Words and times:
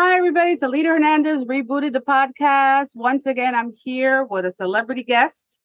Hi, 0.00 0.16
everybody. 0.16 0.52
It's 0.52 0.62
Alita 0.62 0.90
Hernandez, 0.90 1.42
rebooted 1.42 1.92
the 1.92 1.98
podcast. 1.98 2.94
Once 2.94 3.26
again, 3.26 3.56
I'm 3.56 3.72
here 3.72 4.22
with 4.22 4.46
a 4.46 4.52
celebrity 4.52 5.02
guest 5.02 5.58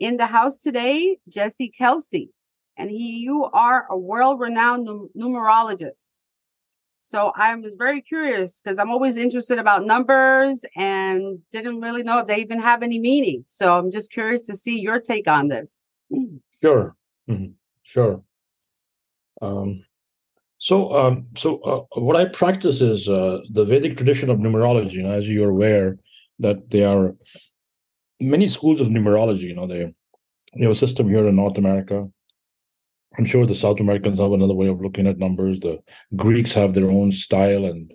in 0.00 0.16
the 0.16 0.26
house 0.26 0.58
today, 0.58 1.18
Jesse 1.28 1.72
Kalsi. 1.80 2.30
And 2.76 2.90
he, 2.90 3.18
you 3.18 3.44
are 3.44 3.86
a 3.88 3.96
world 3.96 4.40
renowned 4.40 4.86
num- 4.86 5.10
numerologist. 5.16 6.08
So 6.98 7.30
I'm 7.36 7.64
very 7.78 8.02
curious 8.02 8.60
because 8.60 8.80
I'm 8.80 8.90
always 8.90 9.16
interested 9.16 9.60
about 9.60 9.86
numbers 9.86 10.64
and 10.74 11.38
didn't 11.52 11.80
really 11.80 12.02
know 12.02 12.18
if 12.18 12.26
they 12.26 12.38
even 12.38 12.58
have 12.58 12.82
any 12.82 12.98
meaning. 12.98 13.44
So 13.46 13.78
I'm 13.78 13.92
just 13.92 14.10
curious 14.10 14.42
to 14.48 14.56
see 14.56 14.80
your 14.80 14.98
take 14.98 15.30
on 15.30 15.46
this. 15.46 15.78
Sure, 16.60 16.96
mm-hmm. 17.30 17.52
sure. 17.84 18.20
Um, 19.40 19.85
so, 20.58 20.94
um, 20.96 21.26
so 21.36 21.58
uh, 21.60 22.00
what 22.00 22.16
I 22.16 22.24
practice 22.26 22.80
is 22.80 23.08
uh, 23.08 23.40
the 23.50 23.64
Vedic 23.64 23.96
tradition 23.96 24.30
of 24.30 24.38
numerology. 24.38 25.02
Know, 25.02 25.12
as 25.12 25.28
you're 25.28 25.50
aware, 25.50 25.98
that 26.38 26.70
there 26.70 26.88
are 26.88 27.14
many 28.20 28.48
schools 28.48 28.80
of 28.80 28.88
numerology. 28.88 29.42
You 29.42 29.54
know, 29.54 29.66
they 29.66 29.92
they 30.56 30.62
have 30.62 30.72
a 30.72 30.74
system 30.74 31.08
here 31.08 31.26
in 31.26 31.36
North 31.36 31.58
America. 31.58 32.08
I'm 33.18 33.26
sure 33.26 33.46
the 33.46 33.54
South 33.54 33.80
Americans 33.80 34.18
have 34.18 34.32
another 34.32 34.54
way 34.54 34.68
of 34.68 34.80
looking 34.80 35.06
at 35.06 35.18
numbers. 35.18 35.60
The 35.60 35.78
Greeks 36.14 36.52
have 36.54 36.74
their 36.74 36.90
own 36.90 37.12
style, 37.12 37.64
and 37.64 37.92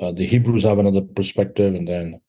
uh, 0.00 0.12
the 0.12 0.26
Hebrews 0.26 0.64
have 0.64 0.78
another 0.78 1.02
perspective, 1.02 1.74
and 1.74 1.88
then 1.88 2.20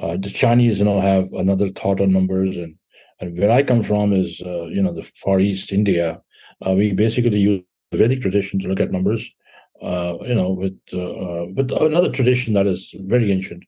uh, 0.00 0.16
the 0.16 0.30
Chinese, 0.30 0.78
you 0.78 0.84
know, 0.86 1.00
have 1.00 1.32
another 1.32 1.70
thought 1.70 2.00
on 2.00 2.12
numbers. 2.12 2.56
And 2.56 2.76
and 3.20 3.38
where 3.38 3.50
I 3.50 3.62
come 3.62 3.82
from 3.82 4.12
is, 4.12 4.42
uh, 4.44 4.64
you 4.66 4.82
know, 4.82 4.94
the 4.94 5.02
Far 5.14 5.40
East 5.40 5.72
India. 5.72 6.22
Uh, 6.66 6.72
we 6.72 6.92
basically 6.92 7.38
use 7.38 7.62
the 7.90 7.98
Vedic 7.98 8.20
tradition 8.20 8.60
to 8.60 8.68
look 8.68 8.80
at 8.80 8.92
numbers. 8.92 9.28
Uh, 9.82 10.16
you 10.22 10.34
know, 10.34 10.50
with 10.50 10.78
uh, 10.94 11.44
with 11.54 11.70
another 11.70 12.10
tradition 12.10 12.54
that 12.54 12.66
is 12.66 12.94
very 13.00 13.30
ancient. 13.30 13.62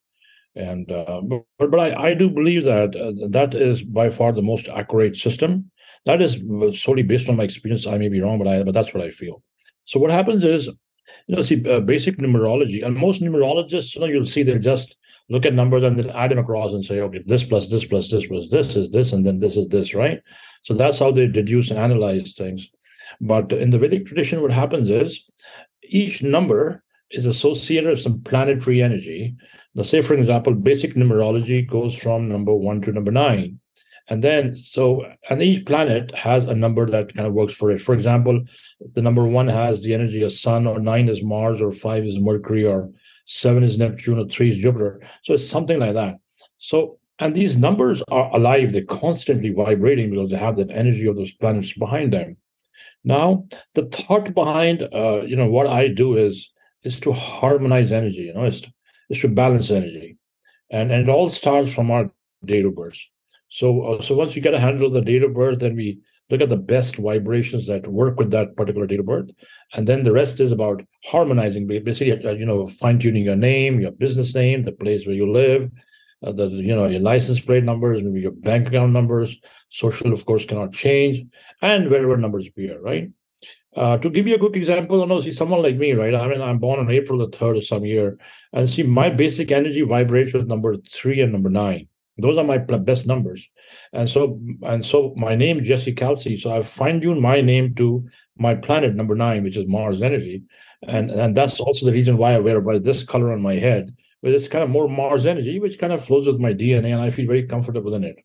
And 0.56 0.86
but, 0.86 1.70
but 1.70 1.78
I, 1.78 2.08
I 2.08 2.14
do 2.14 2.30
believe 2.30 2.64
that 2.64 2.92
that 3.30 3.54
is 3.54 3.82
by 3.82 4.08
far 4.10 4.32
the 4.32 4.42
most 4.42 4.68
accurate 4.68 5.16
system 5.16 5.70
that 6.06 6.22
is 6.22 6.42
solely 6.80 7.02
based 7.02 7.28
on 7.28 7.36
my 7.36 7.44
experience. 7.44 7.86
I 7.86 7.98
may 7.98 8.08
be 8.08 8.20
wrong, 8.20 8.38
but 8.38 8.48
I 8.48 8.62
but 8.62 8.72
that's 8.72 8.94
what 8.94 9.04
I 9.04 9.10
feel. 9.10 9.42
So 9.84 10.00
what 10.00 10.10
happens 10.10 10.44
is, 10.44 10.66
you 11.26 11.36
know, 11.36 11.42
see 11.42 11.62
uh, 11.68 11.80
basic 11.80 12.16
numerology, 12.16 12.84
and 12.84 12.96
most 12.96 13.20
numerologists, 13.20 13.94
you 13.94 14.00
know, 14.00 14.06
you'll 14.06 14.24
see 14.24 14.42
they 14.42 14.58
just 14.58 14.96
look 15.28 15.44
at 15.44 15.52
numbers 15.52 15.82
and 15.84 15.98
then 15.98 16.10
add 16.10 16.30
them 16.30 16.38
across 16.38 16.72
and 16.72 16.84
say, 16.84 17.00
okay, 17.00 17.22
this 17.26 17.44
plus 17.44 17.70
this 17.70 17.84
plus 17.84 18.10
this 18.10 18.26
plus 18.26 18.48
this 18.48 18.76
is 18.76 18.90
this, 18.90 19.12
and 19.12 19.26
then 19.26 19.40
this 19.40 19.58
is 19.58 19.68
this, 19.68 19.94
right? 19.94 20.22
So 20.62 20.72
that's 20.74 20.98
how 20.98 21.12
they 21.12 21.26
deduce 21.26 21.70
and 21.70 21.78
analyze 21.78 22.32
things. 22.32 22.70
But 23.20 23.52
in 23.52 23.70
the 23.70 23.78
Vedic 23.78 24.06
tradition, 24.06 24.42
what 24.42 24.52
happens 24.52 24.90
is 24.90 25.24
each 25.82 26.22
number 26.22 26.84
is 27.10 27.26
associated 27.26 27.90
with 27.90 28.00
some 28.00 28.20
planetary 28.22 28.82
energy. 28.82 29.34
Now, 29.74 29.82
say, 29.82 30.02
for 30.02 30.14
example, 30.14 30.54
basic 30.54 30.94
numerology 30.94 31.68
goes 31.68 31.96
from 31.96 32.28
number 32.28 32.54
one 32.54 32.80
to 32.82 32.92
number 32.92 33.10
nine. 33.10 33.60
And 34.10 34.24
then, 34.24 34.56
so, 34.56 35.04
and 35.28 35.42
each 35.42 35.66
planet 35.66 36.14
has 36.14 36.44
a 36.44 36.54
number 36.54 36.90
that 36.90 37.14
kind 37.14 37.26
of 37.26 37.34
works 37.34 37.52
for 37.52 37.70
it. 37.70 37.80
For 37.80 37.94
example, 37.94 38.42
the 38.94 39.02
number 39.02 39.26
one 39.26 39.48
has 39.48 39.82
the 39.82 39.92
energy 39.92 40.22
of 40.22 40.32
Sun, 40.32 40.66
or 40.66 40.80
nine 40.80 41.08
is 41.08 41.22
Mars, 41.22 41.60
or 41.60 41.72
five 41.72 42.04
is 42.04 42.18
Mercury, 42.18 42.64
or 42.64 42.90
seven 43.26 43.62
is 43.62 43.76
Neptune, 43.76 44.18
or 44.18 44.26
three 44.26 44.48
is 44.48 44.56
Jupiter. 44.56 45.02
So 45.24 45.34
it's 45.34 45.46
something 45.46 45.78
like 45.78 45.94
that. 45.94 46.16
So, 46.56 46.98
and 47.18 47.34
these 47.34 47.58
numbers 47.58 48.02
are 48.08 48.34
alive, 48.34 48.72
they're 48.72 48.84
constantly 48.84 49.50
vibrating 49.50 50.10
because 50.10 50.30
they 50.30 50.36
have 50.36 50.56
that 50.56 50.70
energy 50.70 51.06
of 51.06 51.16
those 51.16 51.32
planets 51.32 51.72
behind 51.74 52.12
them. 52.12 52.38
Now, 53.04 53.46
the 53.74 53.86
thought 53.86 54.34
behind, 54.34 54.82
uh, 54.82 55.22
you 55.22 55.36
know, 55.36 55.50
what 55.50 55.66
I 55.66 55.88
do 55.88 56.16
is 56.16 56.52
is 56.84 57.00
to 57.00 57.12
harmonize 57.12 57.92
energy. 57.92 58.22
You 58.22 58.34
know, 58.34 58.44
is 58.44 58.60
to, 58.62 58.72
is 59.10 59.20
to 59.20 59.28
balance 59.28 59.70
energy, 59.70 60.16
and 60.70 60.92
and 60.92 61.02
it 61.02 61.08
all 61.08 61.28
starts 61.28 61.72
from 61.72 61.90
our 61.90 62.10
date 62.44 62.66
of 62.66 62.74
birth. 62.74 62.98
So, 63.48 63.82
uh, 63.82 64.02
so 64.02 64.14
once 64.14 64.36
you 64.36 64.42
get 64.42 64.54
a 64.54 64.60
handle 64.60 64.86
of 64.86 64.92
the 64.92 65.00
date 65.00 65.22
of 65.22 65.34
birth, 65.34 65.60
then 65.60 65.74
we 65.74 66.00
look 66.30 66.42
at 66.42 66.50
the 66.50 66.56
best 66.56 66.96
vibrations 66.96 67.66
that 67.66 67.86
work 67.86 68.18
with 68.18 68.30
that 68.32 68.54
particular 68.56 68.86
date 68.86 69.00
of 69.00 69.06
birth, 69.06 69.30
and 69.72 69.88
then 69.88 70.04
the 70.04 70.12
rest 70.12 70.40
is 70.40 70.52
about 70.52 70.82
harmonizing, 71.04 71.66
basically, 71.66 72.12
uh, 72.24 72.32
you 72.32 72.44
know, 72.44 72.68
fine 72.68 72.98
tuning 72.98 73.24
your 73.24 73.36
name, 73.36 73.80
your 73.80 73.92
business 73.92 74.34
name, 74.34 74.62
the 74.62 74.72
place 74.72 75.06
where 75.06 75.16
you 75.16 75.30
live, 75.32 75.70
uh, 76.24 76.32
the 76.32 76.48
you 76.48 76.74
know 76.74 76.86
your 76.86 77.00
license 77.00 77.40
plate 77.40 77.64
numbers, 77.64 78.02
maybe 78.02 78.20
your 78.20 78.32
bank 78.32 78.68
account 78.68 78.92
numbers. 78.92 79.36
Social, 79.70 80.12
of 80.12 80.24
course, 80.24 80.46
cannot 80.46 80.72
change, 80.72 81.22
and 81.60 81.90
wherever 81.90 82.16
numbers 82.16 82.46
appear, 82.46 82.80
right? 82.80 83.10
Uh, 83.76 83.98
to 83.98 84.08
give 84.08 84.26
you 84.26 84.34
a 84.34 84.38
quick 84.38 84.56
example, 84.56 84.98
you 85.00 85.06
know, 85.06 85.20
see 85.20 85.30
someone 85.30 85.62
like 85.62 85.76
me, 85.76 85.92
right? 85.92 86.14
I 86.14 86.26
mean, 86.26 86.40
I'm 86.40 86.58
born 86.58 86.80
on 86.80 86.90
April 86.90 87.18
the 87.18 87.36
third 87.36 87.58
of 87.58 87.66
some 87.66 87.84
year, 87.84 88.18
and 88.52 88.68
see 88.68 88.82
my 88.82 89.10
basic 89.10 89.52
energy 89.52 89.82
vibrates 89.82 90.32
with 90.32 90.48
number 90.48 90.76
three 90.76 91.20
and 91.20 91.32
number 91.32 91.50
nine 91.50 91.88
those 92.18 92.36
are 92.36 92.44
my 92.44 92.58
best 92.58 93.06
numbers 93.06 93.48
and 93.92 94.08
so 94.08 94.40
and 94.62 94.84
so 94.84 95.14
my 95.16 95.34
name 95.34 95.62
jesse 95.62 95.94
kalsi 95.94 96.38
so 96.38 96.52
i've 96.52 96.68
fine-tuned 96.68 97.20
my 97.20 97.40
name 97.40 97.74
to 97.74 98.06
my 98.36 98.54
planet 98.54 98.94
number 98.94 99.14
nine 99.14 99.42
which 99.42 99.56
is 99.56 99.66
mars 99.66 100.02
energy 100.02 100.42
and 100.86 101.10
and 101.10 101.36
that's 101.36 101.60
also 101.60 101.86
the 101.86 101.92
reason 101.92 102.16
why 102.16 102.34
i 102.34 102.38
wear 102.38 102.78
this 102.78 103.02
color 103.02 103.32
on 103.32 103.40
my 103.40 103.54
head 103.54 103.94
but 104.22 104.32
it's 104.32 104.48
kind 104.48 104.64
of 104.64 104.70
more 104.70 104.88
mars 104.88 105.26
energy 105.26 105.58
which 105.58 105.78
kind 105.78 105.92
of 105.92 106.04
flows 106.04 106.26
with 106.26 106.38
my 106.38 106.52
dna 106.52 106.92
and 106.92 107.00
i 107.00 107.10
feel 107.10 107.26
very 107.26 107.46
comfortable 107.46 107.94
in 107.94 108.04
it 108.04 108.16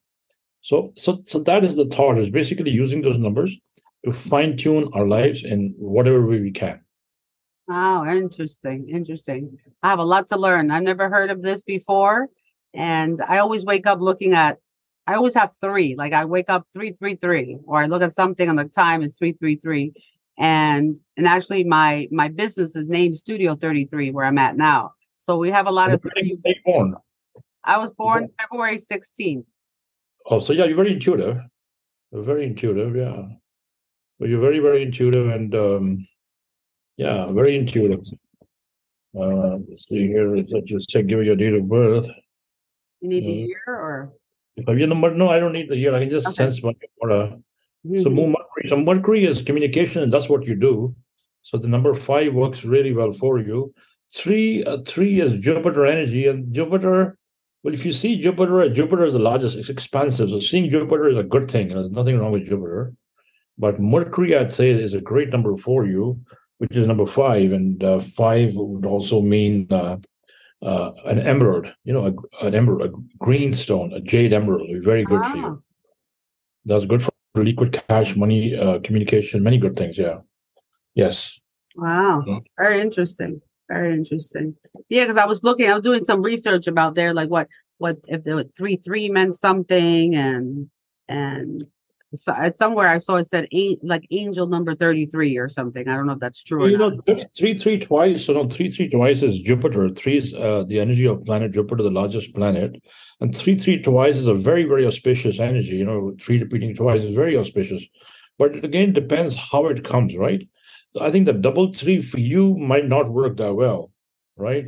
so 0.62 0.92
so 0.96 1.22
so 1.26 1.40
that 1.40 1.64
is 1.64 1.76
the 1.76 1.86
thought 1.86 2.18
is 2.18 2.30
basically 2.30 2.72
using 2.72 3.02
those 3.02 3.18
numbers 3.18 3.58
to 4.06 4.12
fine-tune 4.12 4.90
our 4.94 5.08
lives 5.08 5.44
in 5.44 5.74
whatever 5.78 6.26
way 6.26 6.40
we 6.40 6.52
can 6.52 6.80
wow 7.68 8.06
interesting 8.06 8.90
interesting 8.90 9.58
i 9.82 9.90
have 9.90 10.00
a 10.00 10.04
lot 10.04 10.28
to 10.28 10.38
learn 10.38 10.72
i've 10.72 10.84
never 10.84 11.10
heard 11.10 11.30
of 11.30 11.42
this 11.42 11.64
before 11.64 12.30
and 12.74 13.22
I 13.22 13.38
always 13.38 13.66
wake 13.66 13.86
up 13.88 14.00
looking 14.02 14.34
at 14.34 14.58
I 15.06 15.16
always 15.16 15.34
have 15.36 15.56
three. 15.60 15.96
Like 15.98 16.14
I 16.14 16.26
wake 16.26 16.50
up 16.50 16.66
three 16.74 16.94
three 16.94 17.16
three, 17.16 17.58
or 17.66 17.78
I 17.78 17.88
look 17.88 18.02
at 18.02 18.14
something 18.14 18.48
and 18.48 18.58
the 18.58 18.66
time 18.66 19.04
is 19.04 19.18
three 19.18 19.34
three 19.34 19.58
three. 19.58 19.94
And 20.38 20.98
and 21.18 21.28
actually 21.28 21.64
my 21.64 22.08
my 22.12 22.30
business 22.30 22.76
is 22.76 22.88
named 22.88 23.18
Studio 23.18 23.56
33 23.56 24.12
where 24.12 24.26
I'm 24.26 24.38
at 24.38 24.58
now. 24.58 24.92
So 25.24 25.38
we 25.38 25.52
have 25.52 25.68
a 25.68 25.72
lot 25.72 25.90
of 25.90 26.04
born? 26.66 26.96
I 27.64 27.78
was 27.78 27.92
born 27.92 28.28
February 28.42 28.78
16th. 28.78 29.46
Oh, 30.26 30.40
so 30.40 30.52
yeah, 30.52 30.66
you're 30.66 30.76
very 30.76 30.92
intuitive. 30.92 31.38
You're 32.12 32.24
very 32.24 32.44
intuitive, 32.46 32.94
yeah. 32.94 33.22
But 34.20 34.28
you're 34.28 34.42
very, 34.42 34.60
very 34.60 34.84
intuitive 34.84 35.30
and 35.30 35.56
um 35.56 36.08
yeah, 36.98 37.32
very 37.32 37.56
intuitive. 37.56 38.04
Uh 39.18 39.60
let's 39.70 39.88
see 39.88 40.08
here, 40.08 40.36
let's 40.36 40.52
just 40.66 40.90
check 40.90 41.08
give 41.08 41.20
you 41.20 41.28
your 41.28 41.38
date 41.38 41.54
of 41.54 41.70
birth. 41.70 42.08
You 43.00 43.08
need 43.08 43.24
the 43.24 43.32
year 43.48 43.64
or? 43.66 44.12
Your 44.58 44.88
number? 44.88 45.16
No, 45.16 45.30
I 45.30 45.40
don't 45.40 45.54
need 45.54 45.70
the 45.70 45.78
year. 45.78 45.96
I 45.96 46.02
can 46.02 46.10
just 46.10 46.28
okay. 46.28 46.36
sense 46.36 46.62
my 46.62 46.74
aura. 46.98 47.40
Mm-hmm. 47.88 48.02
So 48.02 48.10
Mercury. 48.10 48.68
So 48.68 48.76
Mercury 48.76 49.24
is 49.24 49.42
communication, 49.42 50.04
and 50.04 50.12
that's 50.12 50.28
what 50.28 50.44
you 50.46 50.56
do. 50.56 50.94
So 51.44 51.58
the 51.58 51.70
number 51.70 51.94
five 51.94 52.34
works 52.34 52.66
really 52.66 52.92
well 52.92 53.14
for 53.14 53.40
you. 53.40 53.74
Three, 54.16 54.64
uh, 54.64 54.78
three 54.86 55.22
is 55.22 55.36
Jupiter 55.38 55.86
energy, 55.86 56.28
and 56.28 56.54
Jupiter. 56.54 57.18
Well, 57.64 57.74
if 57.74 57.86
you 57.86 57.94
see 57.94 58.20
Jupiter, 58.20 58.70
Jupiter 58.70 59.06
is 59.06 59.14
the 59.14 59.20
largest. 59.20 59.58
It's 59.58 59.70
expansive. 59.70 60.30
So 60.30 60.40
seeing 60.40 60.70
Jupiter 60.70 61.08
is 61.08 61.18
a 61.18 61.24
good 61.24 61.50
thing. 61.50 61.70
You 61.70 61.76
There's 61.76 61.92
nothing 61.92 62.20
wrong 62.20 62.32
with 62.32 62.46
Jupiter. 62.46 62.94
But 63.58 63.80
Mercury, 63.80 64.36
I'd 64.36 64.54
say, 64.54 64.72
is 64.72 64.94
a 64.94 65.02
great 65.02 65.30
number 65.30 65.56
for 65.58 65.86
you, 65.86 66.20
which 66.58 66.76
is 66.76 66.88
number 66.88 67.06
five, 67.06 67.52
and 67.52 67.84
uh, 67.84 68.00
five 68.00 68.56
would 68.56 68.86
also 68.86 69.22
mean 69.22 69.68
uh, 69.72 69.98
uh, 70.64 70.92
an 71.06 71.20
emerald, 71.20 71.68
you 71.84 71.94
know, 71.94 72.08
a, 72.08 72.46
an 72.46 72.56
emerald, 72.56 72.82
a 72.82 73.24
green 73.24 73.54
stone, 73.54 73.94
a 73.94 74.00
jade 74.00 74.34
emerald, 74.34 74.68
very 74.84 75.04
good 75.04 75.26
for 75.26 75.38
you. 75.38 75.46
Ah. 75.46 75.56
That's 76.66 76.86
good 76.86 77.04
for 77.04 77.12
liquid 77.36 77.82
cash, 77.88 78.16
money, 78.16 78.56
uh, 78.56 78.80
communication, 78.80 79.44
many 79.44 79.58
good 79.58 79.76
things. 79.76 79.98
Yeah. 79.98 80.20
Yes. 80.96 81.40
Wow. 81.76 82.24
Yeah. 82.26 82.40
Very 82.58 82.82
interesting. 82.82 83.42
Very 83.74 83.94
interesting. 83.94 84.56
Yeah, 84.90 85.04
because 85.04 85.18
I 85.18 85.26
was 85.26 85.44
looking, 85.44 85.70
I 85.70 85.74
was 85.74 85.84
doing 85.84 86.06
some 86.06 86.22
research 86.22 86.68
about 86.68 86.94
there, 86.94 87.14
like 87.14 87.30
what 87.30 87.48
what 87.80 87.98
if 88.08 88.24
the 88.24 88.50
three 88.56 88.78
three 88.78 89.10
meant 89.10 89.36
something 89.36 90.14
and 90.16 90.70
and 91.08 91.66
so, 92.14 92.36
somewhere 92.54 92.88
I 92.88 93.00
saw 93.00 93.16
it 93.16 93.26
said 93.26 93.48
eight, 93.52 93.80
like 93.84 94.06
angel 94.12 94.46
number 94.46 94.76
33 94.76 95.38
or 95.38 95.50
something. 95.50 95.88
I 95.88 95.96
don't 95.96 96.06
know 96.06 96.14
if 96.14 96.20
that's 96.20 96.44
true. 96.44 96.68
You 96.68 96.78
know, 96.78 97.02
three, 97.36 97.58
three 97.58 97.80
twice. 97.80 98.26
So 98.26 98.34
no, 98.34 98.48
three, 98.48 98.70
three 98.70 98.88
twice 98.88 99.24
is 99.24 99.40
Jupiter. 99.40 99.90
Three 99.90 100.18
is 100.18 100.32
uh, 100.36 100.64
the 100.68 100.80
energy 100.80 101.08
of 101.08 101.26
planet 101.26 101.54
Jupiter, 101.54 101.82
the 101.82 101.90
largest 101.90 102.36
planet. 102.36 102.76
And 103.20 103.36
three, 103.36 103.58
three 103.58 103.82
twice 103.82 104.18
is 104.18 104.28
a 104.28 104.36
very, 104.36 104.66
very 104.66 104.86
auspicious 104.86 105.40
energy. 105.40 105.78
You 105.78 105.86
know, 105.86 106.16
three 106.22 106.40
repeating 106.40 106.76
twice 106.76 107.02
is 107.02 107.16
very 107.16 107.36
auspicious. 107.36 107.84
But 108.38 108.58
it 108.58 108.64
again 108.64 108.94
depends 108.94 109.36
how 109.36 109.66
it 109.66 109.84
comes, 109.84 110.16
right? 110.16 110.48
I 111.00 111.12
think 111.12 111.26
the 111.26 111.34
double 111.34 111.74
three 111.74 112.02
for 112.02 112.20
you 112.20 112.56
might 112.58 112.88
not 112.88 113.10
work 113.10 113.38
that 113.38 113.54
well, 113.54 113.92
right? 114.38 114.66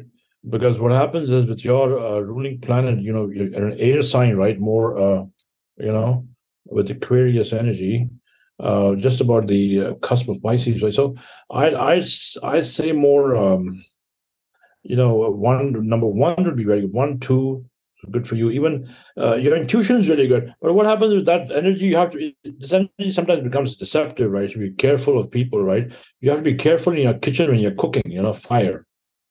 Because 0.48 0.80
what 0.80 0.92
happens 0.92 1.30
is 1.30 1.46
with 1.46 1.64
your 1.64 2.00
uh, 2.00 2.20
ruling 2.20 2.60
planet, 2.60 3.02
you 3.02 3.14
know, 3.14 3.30
you're 3.30 3.68
an 3.68 3.78
air 3.80 4.02
sign, 4.02 4.36
right? 4.36 4.60
More, 4.60 4.98
uh, 4.98 5.24
you 5.78 5.92
know, 5.92 6.28
with 6.66 6.88
the 6.88 6.94
Aquarius 6.94 7.54
energy, 7.54 8.10
uh, 8.60 8.96
just 8.96 9.22
about 9.22 9.48
the 9.48 9.82
uh, 9.82 9.94
cusp 9.96 10.28
of 10.30 10.42
Pisces, 10.42 10.82
right? 10.82 10.94
So 10.94 11.16
I 11.52 11.70
I 11.70 12.02
I 12.44 12.62
say 12.62 12.92
more 12.92 13.36
um, 13.36 13.84
you 14.86 14.96
know, 14.96 15.16
one 15.32 15.88
number 15.88 16.06
one 16.06 16.44
would 16.44 16.56
be 16.56 16.64
very 16.64 16.82
good. 16.82 16.94
One, 16.94 17.20
two, 17.20 17.66
good 18.12 18.28
for 18.28 18.36
you. 18.36 18.50
Even 18.52 18.94
uh, 19.18 19.36
your 19.36 19.56
intuition 19.56 19.98
is 19.98 20.10
really 20.10 20.28
good. 20.28 20.54
But 20.62 20.74
what 20.74 20.86
happens 20.86 21.14
with 21.14 21.26
that 21.26 21.52
energy? 21.52 21.86
You 21.86 21.98
have 21.98 22.12
to. 22.12 22.32
This 22.44 22.74
energy 22.74 23.12
sometimes 23.12 23.42
becomes 23.42 23.78
deceptive, 23.78 24.32
right? 24.32 24.50
So 24.50 24.60
be 24.60 24.72
careful 24.72 25.20
of 25.20 25.32
people, 25.32 25.64
right? 25.64 25.92
You 26.22 26.30
have 26.30 26.40
to 26.40 26.44
be 26.44 26.56
careful 26.56 26.94
in 26.94 27.00
your 27.00 27.16
kitchen 27.16 27.50
when 27.50 27.60
you're 27.60 27.72
cooking. 27.72 28.04
You 28.06 28.22
know, 28.22 28.34
fire. 28.34 28.86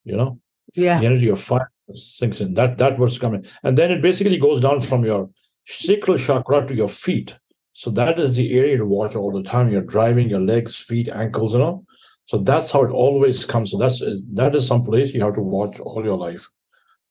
You 0.05 0.17
know, 0.17 0.41
yeah. 0.75 1.01
The 1.01 1.07
energy 1.07 1.29
of 1.29 1.41
fire 1.41 1.71
sinks 1.95 2.41
in. 2.41 2.55
That 2.55 2.79
that 2.79 2.99
what's 2.99 3.19
coming, 3.19 3.47
and 3.63 3.79
then 3.79 3.91
it 3.91 4.03
basically 4.03 4.39
goes 4.39 4.61
down 4.61 4.81
from 4.81 5.05
your 5.05 5.31
sacral 5.67 6.19
chakra 6.19 6.67
to 6.67 6.75
your 6.75 6.89
feet. 6.89 7.37
So 7.73 7.91
that 7.91 8.19
is 8.21 8.37
the 8.37 8.57
area 8.57 8.79
to 8.79 8.87
watch 8.87 9.17
all 9.17 9.33
the 9.33 9.43
time. 9.43 9.71
You're 9.71 9.83
driving 9.83 10.31
your 10.31 10.41
legs, 10.41 10.77
feet, 10.77 11.09
ankles, 11.09 11.55
you 11.55 11.59
know. 11.59 11.85
So 12.27 12.39
that's 12.39 12.71
how 12.71 12.85
it 12.85 12.91
always 12.91 13.45
comes. 13.45 13.73
So 13.73 13.79
that's 13.79 14.01
that 14.33 14.55
is 14.55 14.67
some 14.67 14.85
place 14.85 15.13
you 15.13 15.23
have 15.23 15.35
to 15.35 15.43
watch 15.43 15.81
all 15.81 16.05
your 16.05 16.17
life. 16.17 16.49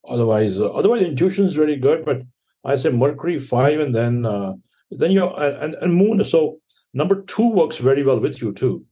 Otherwise, 0.07 0.59
uh, 0.59 0.69
otherwise 0.71 1.01
intuition 1.01 1.45
is 1.45 1.57
really 1.57 1.77
good. 1.77 2.05
But 2.05 2.23
I 2.63 2.75
say 2.75 2.89
Mercury 2.89 3.39
five, 3.39 3.79
and 3.79 3.95
then 3.95 4.25
uh, 4.25 4.53
then 4.91 5.11
you 5.11 5.27
and, 5.27 5.75
and 5.75 5.93
Moon. 5.95 6.23
So 6.23 6.59
number 6.93 7.21
two 7.23 7.49
works 7.49 7.77
very 7.77 8.03
well 8.03 8.19
with 8.19 8.41
you 8.41 8.53
too. 8.53 8.85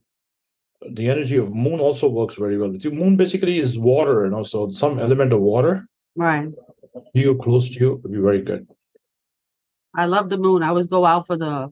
The 0.90 1.10
energy 1.10 1.38
of 1.38 1.54
Moon 1.54 1.80
also 1.80 2.08
works 2.10 2.36
very 2.36 2.58
well 2.58 2.72
with 2.72 2.84
you. 2.84 2.92
Moon 2.92 3.18
basically 3.18 3.60
is 3.60 3.78
water, 3.78 4.26
and 4.26 4.34
also 4.34 4.70
some 4.70 5.00
element 5.00 5.34
of 5.34 5.42
water. 5.42 5.88
Right. 6.16 6.50
You 7.14 7.36
close 7.38 7.70
to 7.70 7.80
you 7.80 8.00
would 8.02 8.12
be 8.12 8.20
very 8.20 8.42
good. 8.42 8.68
I 9.96 10.06
love 10.06 10.30
the 10.30 10.38
moon. 10.38 10.64
I 10.64 10.70
always 10.70 10.88
go 10.88 11.06
out 11.06 11.28
for 11.28 11.38
the, 11.38 11.72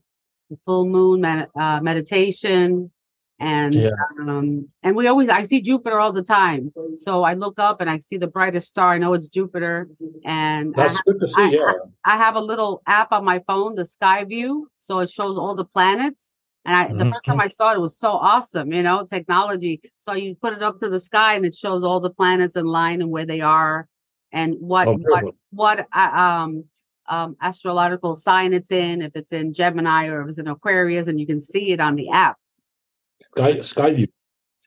the 0.49 0.57
full 0.65 0.85
moon 0.85 1.21
med- 1.21 1.47
uh, 1.59 1.79
meditation 1.81 2.91
and 3.39 3.73
yeah. 3.73 3.89
um, 4.19 4.67
and 4.83 4.95
we 4.95 5.07
always 5.07 5.29
I 5.29 5.43
see 5.43 5.61
Jupiter 5.61 5.99
all 5.99 6.11
the 6.11 6.23
time. 6.23 6.71
So 6.97 7.23
I 7.23 7.33
look 7.33 7.59
up 7.59 7.79
and 7.79 7.89
I 7.89 7.99
see 7.99 8.17
the 8.17 8.27
brightest 8.27 8.67
star. 8.67 8.93
I 8.93 8.97
know 8.97 9.13
it's 9.13 9.29
Jupiter, 9.29 9.87
and 10.25 10.73
that's 10.75 10.95
have, 10.95 11.05
good 11.05 11.19
to 11.21 11.27
see. 11.27 11.41
I, 11.41 11.49
yeah, 11.49 11.71
I, 12.03 12.15
I, 12.15 12.17
have 12.17 12.35
a 12.35 12.41
little 12.41 12.81
app 12.85 13.11
on 13.11 13.23
my 13.23 13.39
phone, 13.47 13.75
the 13.75 13.85
Sky 13.85 14.25
View, 14.25 14.69
so 14.77 14.99
it 14.99 15.09
shows 15.09 15.37
all 15.37 15.55
the 15.55 15.65
planets. 15.65 16.35
And 16.65 16.75
I, 16.75 16.85
mm-hmm. 16.85 16.97
the 16.97 17.05
first 17.05 17.25
time 17.25 17.39
I 17.39 17.47
saw 17.47 17.71
it, 17.71 17.77
it 17.77 17.81
was 17.81 17.97
so 17.97 18.11
awesome, 18.11 18.73
you 18.73 18.83
know, 18.83 19.05
technology. 19.05 19.81
So 19.97 20.13
you 20.13 20.35
put 20.35 20.53
it 20.53 20.61
up 20.61 20.79
to 20.79 20.89
the 20.89 20.99
sky 20.99 21.35
and 21.35 21.45
it 21.45 21.55
shows 21.55 21.83
all 21.83 22.01
the 22.01 22.09
planets 22.09 22.57
in 22.57 22.65
line 22.65 23.01
and 23.01 23.09
where 23.09 23.25
they 23.25 23.41
are, 23.41 23.87
and 24.33 24.55
what 24.59 24.87
oh, 24.87 24.97
what 24.97 25.25
what 25.51 25.87
uh, 25.93 25.99
um 25.99 26.65
um, 27.09 27.35
astrological 27.41 28.15
sign 28.15 28.53
it's 28.53 28.71
in, 28.71 29.01
if 29.01 29.15
it's 29.15 29.31
in 29.31 29.53
Gemini 29.53 30.07
or 30.07 30.21
if 30.21 30.29
it's 30.29 30.37
in 30.37 30.47
Aquarius, 30.47 31.07
and 31.07 31.19
you 31.19 31.25
can 31.25 31.39
see 31.39 31.71
it 31.71 31.79
on 31.79 31.95
the 31.95 32.09
app. 32.09 32.37
Sky 33.21 33.53
Skyview. 33.57 34.07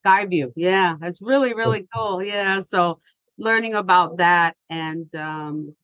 Skyview, 0.04 0.52
yeah, 0.56 0.96
that's 1.00 1.22
really 1.22 1.54
really 1.54 1.86
cool. 1.94 2.22
Yeah, 2.22 2.60
so 2.60 3.00
learning 3.38 3.74
about 3.74 4.18
that 4.18 4.56
and 4.70 5.12
um, 5.14 5.74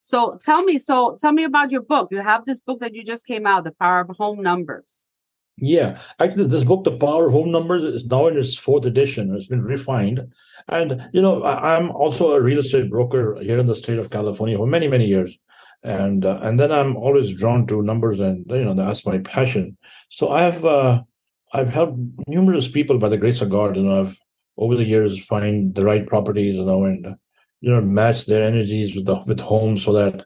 so 0.00 0.36
tell 0.40 0.62
me, 0.62 0.78
so 0.78 1.16
tell 1.20 1.32
me 1.32 1.44
about 1.44 1.70
your 1.70 1.82
book. 1.82 2.08
You 2.10 2.20
have 2.20 2.44
this 2.44 2.60
book 2.60 2.80
that 2.80 2.94
you 2.94 3.04
just 3.04 3.26
came 3.26 3.46
out, 3.46 3.64
The 3.64 3.72
Power 3.72 4.00
of 4.00 4.14
Home 4.16 4.42
Numbers. 4.42 5.04
Yeah, 5.56 5.96
actually, 6.20 6.48
this 6.48 6.64
book, 6.64 6.84
The 6.84 6.96
Power 6.96 7.28
of 7.28 7.32
Home 7.32 7.50
Numbers, 7.50 7.84
is 7.84 8.04
now 8.06 8.26
in 8.26 8.36
its 8.36 8.56
fourth 8.56 8.84
edition. 8.84 9.34
It's 9.34 9.46
been 9.46 9.62
refined, 9.62 10.20
and 10.68 11.08
you 11.12 11.22
know, 11.22 11.42
I, 11.42 11.76
I'm 11.76 11.90
also 11.92 12.32
a 12.32 12.40
real 12.42 12.58
estate 12.58 12.90
broker 12.90 13.38
here 13.40 13.58
in 13.58 13.66
the 13.66 13.74
state 13.74 13.98
of 13.98 14.10
California 14.10 14.56
for 14.58 14.66
many, 14.66 14.88
many 14.88 15.06
years 15.06 15.38
and 15.84 16.24
uh, 16.24 16.40
and 16.42 16.58
then 16.58 16.72
I'm 16.72 16.96
always 16.96 17.32
drawn 17.34 17.66
to 17.68 17.82
numbers, 17.82 18.18
and 18.18 18.44
you 18.48 18.64
know 18.64 18.74
that's 18.74 19.06
my 19.06 19.18
passion. 19.18 19.76
So 20.08 20.30
I've 20.30 20.64
uh, 20.64 21.02
I've 21.54 21.68
helped 21.68 21.98
numerous 22.26 22.66
people 22.66 22.98
by 22.98 23.08
the 23.08 23.16
grace 23.16 23.40
of 23.40 23.48
God, 23.48 23.76
and 23.76 23.90
I've 23.90 24.18
over 24.58 24.76
the 24.76 24.84
years 24.84 25.24
find 25.24 25.74
the 25.74 25.84
right 25.84 26.06
properties, 26.06 26.56
you 26.56 26.64
know, 26.64 26.84
and 26.84 27.16
you 27.60 27.70
know 27.70 27.80
match 27.80 28.26
their 28.26 28.44
energies 28.44 28.96
with 28.96 29.06
the 29.06 29.22
with 29.26 29.40
homes 29.40 29.84
so 29.84 29.92
that 29.92 30.24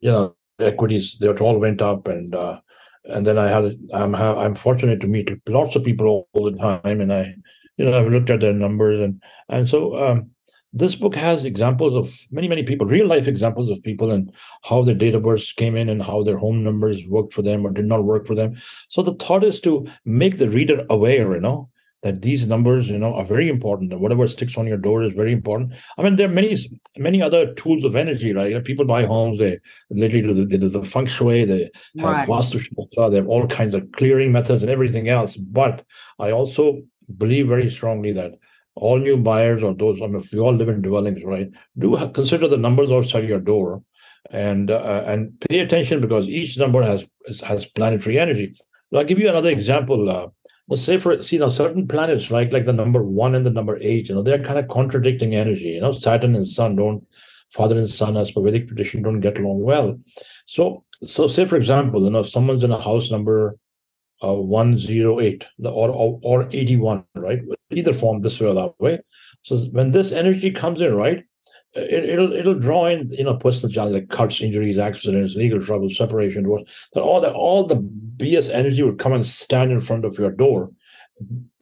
you 0.00 0.10
know 0.10 0.36
equities 0.60 1.16
they 1.18 1.28
all 1.28 1.58
went 1.58 1.80
up, 1.80 2.06
and 2.08 2.34
uh, 2.34 2.60
and 3.04 3.26
then 3.26 3.38
I 3.38 3.48
had 3.48 3.78
I'm 3.94 4.14
I'm 4.14 4.54
fortunate 4.54 5.00
to 5.00 5.06
meet 5.06 5.30
lots 5.48 5.76
of 5.76 5.84
people 5.84 6.06
all, 6.06 6.28
all 6.34 6.50
the 6.50 6.58
time, 6.58 7.00
and 7.00 7.12
I 7.12 7.34
you 7.78 7.86
know 7.86 7.98
I've 7.98 8.12
looked 8.12 8.30
at 8.30 8.40
their 8.40 8.52
numbers, 8.52 9.00
and 9.00 9.22
and 9.48 9.68
so. 9.68 9.96
Um, 9.96 10.30
this 10.76 10.94
book 10.94 11.14
has 11.14 11.44
examples 11.44 11.94
of 11.94 12.14
many 12.30 12.48
many 12.48 12.62
people 12.62 12.86
real 12.86 13.06
life 13.06 13.26
examples 13.26 13.70
of 13.70 13.82
people 13.82 14.10
and 14.10 14.32
how 14.62 14.82
their 14.82 14.94
data 14.94 15.18
births 15.18 15.52
came 15.52 15.74
in 15.74 15.88
and 15.88 16.02
how 16.02 16.22
their 16.22 16.36
home 16.36 16.62
numbers 16.62 17.06
worked 17.06 17.32
for 17.32 17.42
them 17.42 17.66
or 17.66 17.70
did 17.70 17.86
not 17.86 18.04
work 18.04 18.26
for 18.26 18.34
them. 18.34 18.56
So 18.88 19.02
the 19.02 19.14
thought 19.14 19.42
is 19.42 19.60
to 19.62 19.86
make 20.04 20.36
the 20.36 20.48
reader 20.48 20.84
aware 20.90 21.34
you 21.34 21.40
know 21.40 21.70
that 22.02 22.20
these 22.20 22.46
numbers 22.46 22.90
you 22.90 22.98
know 22.98 23.14
are 23.14 23.24
very 23.24 23.48
important 23.48 23.90
and 23.92 24.02
whatever 24.02 24.28
sticks 24.28 24.58
on 24.58 24.66
your 24.66 24.76
door 24.76 25.02
is 25.02 25.14
very 25.14 25.32
important. 25.32 25.72
I 25.96 26.02
mean 26.02 26.16
there 26.16 26.28
are 26.28 26.38
many 26.40 26.54
many 26.98 27.22
other 27.22 27.54
tools 27.54 27.84
of 27.84 27.96
energy 27.96 28.34
right? 28.34 28.50
You 28.50 28.56
know, 28.56 28.60
people 28.60 28.84
buy 28.84 29.06
homes 29.06 29.38
they 29.38 29.58
literally 29.90 30.26
do 30.26 30.34
the, 30.34 30.44
they 30.44 30.58
do 30.58 30.68
the 30.68 30.84
feng 30.84 31.06
shui 31.06 31.46
they 31.46 31.70
have 31.98 32.10
right. 32.10 32.28
vastu 32.28 33.10
they 33.10 33.16
have 33.16 33.28
all 33.28 33.46
kinds 33.46 33.74
of 33.74 33.90
clearing 33.92 34.30
methods 34.30 34.62
and 34.62 34.70
everything 34.70 35.08
else. 35.08 35.36
But 35.36 35.86
i 36.18 36.30
also 36.32 36.82
believe 37.16 37.46
very 37.46 37.70
strongly 37.70 38.12
that 38.12 38.32
all 38.76 38.98
new 38.98 39.16
buyers 39.16 39.62
or 39.62 39.74
those, 39.74 40.00
I 40.02 40.06
mean, 40.06 40.16
if 40.16 40.32
you 40.32 40.40
all 40.40 40.54
live 40.54 40.68
in 40.68 40.82
dwellings, 40.82 41.24
right, 41.24 41.50
do 41.78 41.96
consider 42.12 42.46
the 42.46 42.58
numbers 42.58 42.92
outside 42.92 43.24
your 43.24 43.40
door 43.40 43.82
and 44.30 44.70
uh, 44.70 45.02
and 45.06 45.40
pay 45.48 45.60
attention 45.60 46.00
because 46.00 46.28
each 46.28 46.58
number 46.58 46.82
has 46.82 47.08
has 47.42 47.64
planetary 47.64 48.18
energy. 48.18 48.56
I'll 48.94 49.04
give 49.04 49.18
you 49.18 49.28
another 49.28 49.50
example. 49.50 50.08
Uh, 50.08 50.28
let's 50.68 50.82
say 50.82 50.98
for 50.98 51.22
see 51.22 51.38
now 51.38 51.48
certain 51.48 51.88
planets, 51.88 52.30
right, 52.30 52.52
like 52.52 52.66
the 52.66 52.72
number 52.72 53.02
one 53.02 53.34
and 53.34 53.46
the 53.46 53.50
number 53.50 53.78
eight, 53.80 54.08
you 54.08 54.14
know, 54.14 54.22
they're 54.22 54.42
kind 54.42 54.58
of 54.58 54.68
contradicting 54.68 55.34
energy. 55.34 55.68
You 55.68 55.80
know, 55.80 55.92
Saturn 55.92 56.34
and 56.34 56.46
Sun 56.46 56.76
don't, 56.76 57.06
father 57.50 57.78
and 57.78 57.88
son, 57.88 58.16
as 58.16 58.30
per 58.30 58.42
Vedic 58.42 58.68
tradition, 58.68 59.02
don't 59.02 59.20
get 59.20 59.38
along 59.38 59.62
well. 59.62 59.98
So, 60.46 60.84
so 61.02 61.26
say 61.26 61.46
for 61.46 61.56
example, 61.56 62.04
you 62.04 62.10
know, 62.10 62.20
if 62.20 62.28
someone's 62.28 62.64
in 62.64 62.72
a 62.72 62.80
house 62.80 63.10
number 63.10 63.56
uh, 64.22 64.34
108 64.34 65.46
or, 65.64 65.90
or, 65.90 66.20
or 66.22 66.48
81, 66.52 67.04
right? 67.14 67.40
Either 67.70 67.92
form 67.92 68.22
this 68.22 68.40
way 68.40 68.48
or 68.48 68.54
that 68.54 68.74
way. 68.78 69.00
So 69.42 69.56
when 69.72 69.90
this 69.90 70.12
energy 70.12 70.50
comes 70.50 70.80
in, 70.80 70.94
right, 70.94 71.24
it, 71.76 72.18
will 72.18 72.32
it'll 72.32 72.58
draw 72.58 72.86
in 72.86 73.10
you 73.12 73.24
know 73.24 73.36
personal 73.36 73.72
challenge 73.72 73.94
like 73.94 74.08
cuts, 74.08 74.40
injuries, 74.40 74.78
accidents, 74.78 75.34
legal 75.34 75.60
trouble, 75.60 75.90
separation, 75.90 76.42
divorce. 76.42 76.68
That 76.94 77.02
all 77.02 77.20
that 77.20 77.32
all 77.32 77.66
the 77.66 77.76
BS 77.76 78.50
energy 78.52 78.82
would 78.82 78.98
come 78.98 79.12
and 79.12 79.26
stand 79.26 79.72
in 79.72 79.80
front 79.80 80.04
of 80.04 80.18
your 80.18 80.30
door. 80.30 80.70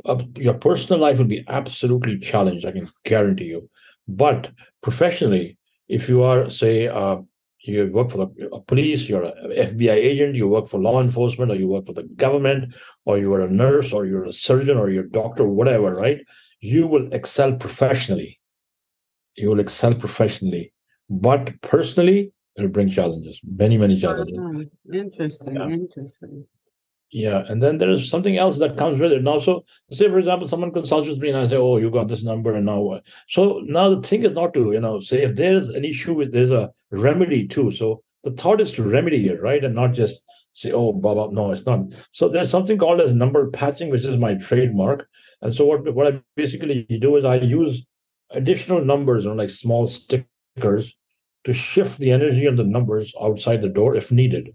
Uh, 0.04 0.22
your 0.36 0.54
personal 0.54 1.00
life 1.00 1.18
will 1.18 1.24
be 1.24 1.44
absolutely 1.48 2.18
challenged. 2.18 2.66
I 2.66 2.72
can 2.72 2.88
guarantee 3.04 3.44
you. 3.44 3.68
But 4.06 4.50
professionally, 4.82 5.56
if 5.88 6.08
you 6.08 6.22
are 6.22 6.50
say 6.50 6.88
uh, 6.88 7.18
you 7.66 7.90
work 7.92 8.10
for 8.10 8.18
the 8.18 8.60
police, 8.66 9.08
you're 9.08 9.24
an 9.24 9.50
FBI 9.50 9.94
agent, 9.94 10.34
you 10.34 10.46
work 10.46 10.68
for 10.68 10.78
law 10.78 11.00
enforcement, 11.00 11.50
or 11.50 11.56
you 11.56 11.66
work 11.66 11.86
for 11.86 11.94
the 11.94 12.02
government, 12.02 12.74
or 13.04 13.18
you're 13.18 13.40
a 13.40 13.50
nurse, 13.50 13.92
or 13.92 14.04
you're 14.04 14.24
a 14.24 14.32
surgeon, 14.32 14.76
or 14.76 14.90
you're 14.90 15.04
a 15.04 15.10
doctor, 15.10 15.46
whatever, 15.46 15.92
right? 15.94 16.20
You 16.60 16.86
will 16.86 17.12
excel 17.12 17.54
professionally. 17.54 18.40
You 19.36 19.48
will 19.48 19.60
excel 19.60 19.94
professionally. 19.94 20.72
But 21.08 21.60
personally, 21.62 22.32
it'll 22.56 22.70
bring 22.70 22.90
challenges, 22.90 23.40
many, 23.44 23.78
many 23.78 23.96
challenges. 23.98 24.38
Ah, 24.38 24.92
interesting, 24.92 25.56
yeah. 25.56 25.68
interesting. 25.68 26.46
Yeah, 27.14 27.44
and 27.48 27.62
then 27.62 27.78
there 27.78 27.90
is 27.90 28.10
something 28.10 28.38
else 28.38 28.58
that 28.58 28.76
comes 28.76 28.98
with 28.98 29.12
it. 29.12 29.22
Now, 29.22 29.38
so 29.38 29.64
say 29.92 30.08
for 30.08 30.18
example, 30.18 30.48
someone 30.48 30.72
consults 30.72 31.08
with 31.08 31.18
me 31.18 31.28
and 31.28 31.38
I 31.38 31.46
say, 31.46 31.56
"Oh, 31.56 31.76
you 31.76 31.88
got 31.88 32.08
this 32.08 32.24
number," 32.24 32.52
and 32.54 32.66
now 32.66 32.80
what? 32.80 33.04
So 33.28 33.60
now 33.66 33.88
the 33.90 34.02
thing 34.02 34.24
is 34.24 34.32
not 34.32 34.52
to 34.54 34.72
you 34.72 34.80
know 34.80 34.98
say 34.98 35.22
if 35.22 35.36
there's 35.36 35.68
an 35.68 35.84
issue 35.84 36.14
with 36.14 36.32
there's 36.32 36.50
a 36.50 36.72
remedy 36.90 37.46
too. 37.46 37.70
So 37.70 38.02
the 38.24 38.32
thought 38.32 38.60
is 38.60 38.72
to 38.72 38.82
remedy 38.82 39.28
it, 39.28 39.40
right, 39.40 39.62
and 39.64 39.76
not 39.76 39.92
just 39.92 40.22
say, 40.54 40.72
"Oh, 40.72 40.92
blah, 40.92 41.14
blah. 41.14 41.30
no, 41.30 41.52
it's 41.52 41.66
not." 41.66 41.82
So 42.10 42.28
there's 42.28 42.50
something 42.50 42.78
called 42.78 43.00
as 43.00 43.14
number 43.14 43.48
patching, 43.50 43.90
which 43.90 44.04
is 44.04 44.16
my 44.16 44.34
trademark. 44.34 45.08
And 45.40 45.54
so 45.54 45.66
what 45.66 45.94
what 45.94 46.12
I 46.12 46.20
basically 46.34 46.82
do 47.00 47.14
is 47.14 47.24
I 47.24 47.36
use 47.36 47.86
additional 48.30 48.84
numbers 48.84 49.24
or 49.24 49.36
like 49.36 49.50
small 49.50 49.86
stickers 49.86 50.96
to 51.44 51.52
shift 51.52 51.98
the 51.98 52.10
energy 52.10 52.48
on 52.48 52.56
the 52.56 52.64
numbers 52.64 53.14
outside 53.22 53.62
the 53.62 53.68
door 53.68 53.94
if 53.94 54.10
needed 54.10 54.48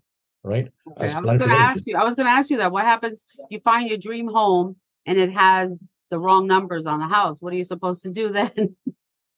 right? 0.50 0.68
Okay. 0.92 1.14
I 1.14 1.20
was 1.20 1.38
going 1.38 1.40
to 1.40 1.56
ask 1.56 1.88
you. 1.88 1.96
I 1.96 2.04
was 2.04 2.16
going 2.16 2.28
to 2.28 2.32
ask 2.32 2.50
you 2.50 2.58
that. 2.58 2.72
What 2.72 2.86
happens? 2.86 3.26
You 3.50 3.60
find 3.62 3.88
your 3.88 3.98
dream 3.98 4.28
home 4.28 4.76
and 5.06 5.18
it 5.18 5.32
has 5.32 5.78
the 6.10 6.20
wrong 6.20 6.48
numbers 6.48 6.86
on 6.86 7.00
the 7.00 7.08
house. 7.08 7.42
What 7.42 7.54
are 7.54 7.58
you 7.58 7.64
supposed 7.64 8.04
to 8.04 8.10
do 8.10 8.30
then? 8.38 8.76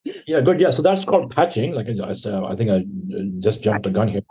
yeah, 0.03 0.41
good. 0.41 0.59
Yeah, 0.59 0.71
so 0.71 0.81
that's 0.81 1.05
called 1.05 1.31
patching. 1.31 1.73
Like 1.73 1.87
I 1.87 2.13
said, 2.13 2.43
I 2.43 2.55
think 2.55 2.69
I 2.69 2.77
uh, 2.77 3.23
just 3.39 3.61
jumped 3.61 3.83
the 3.83 3.91
gun 3.91 4.07
here. 4.07 4.21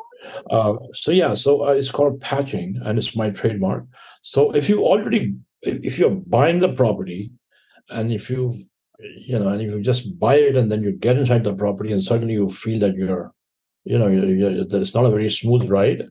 Uh, 0.51 0.75
so 0.93 1.11
yeah, 1.11 1.35
so 1.35 1.67
uh, 1.69 1.73
it's 1.73 1.91
called 1.91 2.21
patching, 2.21 2.81
and 2.85 2.99
it's 2.99 3.17
my 3.17 3.31
trademark. 3.31 3.85
So 4.23 4.51
if 4.55 4.69
you 4.69 4.85
already, 4.85 5.37
if 5.63 5.99
you're 5.99 6.11
buying 6.11 6.61
the 6.61 6.73
property, 6.73 7.31
and 7.89 8.13
if 8.13 8.29
you, 8.31 8.55
you 8.99 9.39
know, 9.39 9.49
and 9.49 9.61
if 9.61 9.71
you 9.71 9.81
just 9.81 10.19
buy 10.19 10.37
it 10.37 10.57
and 10.57 10.71
then 10.71 10.83
you 10.83 10.93
get 10.93 11.19
inside 11.19 11.45
the 11.45 11.55
property, 11.55 11.93
and 11.93 12.03
suddenly 12.03 12.35
you 12.35 12.51
feel 12.51 12.79
that 12.81 12.95
you're, 12.95 13.33
you 13.85 13.99
know, 13.99 14.09
you're, 14.09 14.27
you're, 14.27 14.65
that 14.65 14.81
it's 14.81 14.95
not 14.95 15.07
a 15.07 15.11
very 15.11 15.31
smooth 15.31 15.71
ride, 15.71 16.09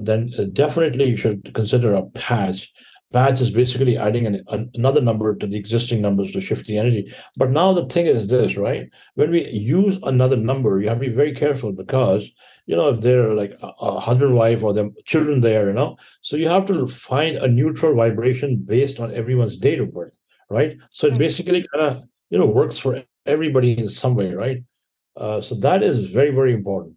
then 0.00 0.32
uh, 0.38 0.44
definitely 0.52 1.06
you 1.10 1.16
should 1.16 1.52
consider 1.54 1.94
a 1.94 2.04
patch. 2.10 2.72
Patch 3.12 3.40
is 3.40 3.50
basically 3.52 3.96
adding 3.96 4.26
an, 4.26 4.42
an, 4.48 4.70
another 4.74 5.00
number 5.00 5.34
to 5.36 5.46
the 5.46 5.56
existing 5.56 6.02
numbers 6.02 6.32
to 6.32 6.40
shift 6.40 6.66
the 6.66 6.76
energy. 6.76 7.14
But 7.36 7.50
now 7.50 7.72
the 7.72 7.86
thing 7.86 8.06
is 8.06 8.26
this, 8.26 8.56
right? 8.56 8.90
When 9.14 9.30
we 9.30 9.48
use 9.48 9.98
another 10.02 10.36
number, 10.36 10.80
you 10.80 10.88
have 10.88 11.00
to 11.00 11.08
be 11.08 11.14
very 11.14 11.32
careful 11.32 11.72
because, 11.72 12.28
you 12.66 12.74
know, 12.74 12.88
if 12.88 13.00
they're 13.00 13.32
like 13.32 13.52
a, 13.62 13.68
a 13.80 14.00
husband, 14.00 14.34
wife, 14.34 14.62
or 14.62 14.72
the 14.72 14.92
children 15.04 15.40
there, 15.40 15.68
you 15.68 15.72
know, 15.74 15.96
so 16.20 16.36
you 16.36 16.48
have 16.48 16.66
to 16.66 16.88
find 16.88 17.36
a 17.36 17.46
neutral 17.48 17.94
vibration 17.94 18.56
based 18.56 18.98
on 18.98 19.14
everyone's 19.14 19.56
date 19.56 19.80
of 19.80 19.94
birth, 19.94 20.12
right? 20.50 20.76
So 20.90 21.06
it 21.06 21.14
Mhm. 21.14 21.18
basically 21.18 21.66
kind 21.72 21.86
of, 21.86 22.04
you 22.30 22.38
know, 22.38 22.46
works 22.46 22.76
for 22.76 23.04
everybody 23.24 23.78
in 23.78 23.88
some 23.88 24.16
way, 24.16 24.34
right? 24.34 24.64
Uh, 25.16 25.40
so 25.40 25.54
that 25.54 25.82
is 25.82 26.10
very, 26.10 26.30
very 26.32 26.52
important. 26.52 26.95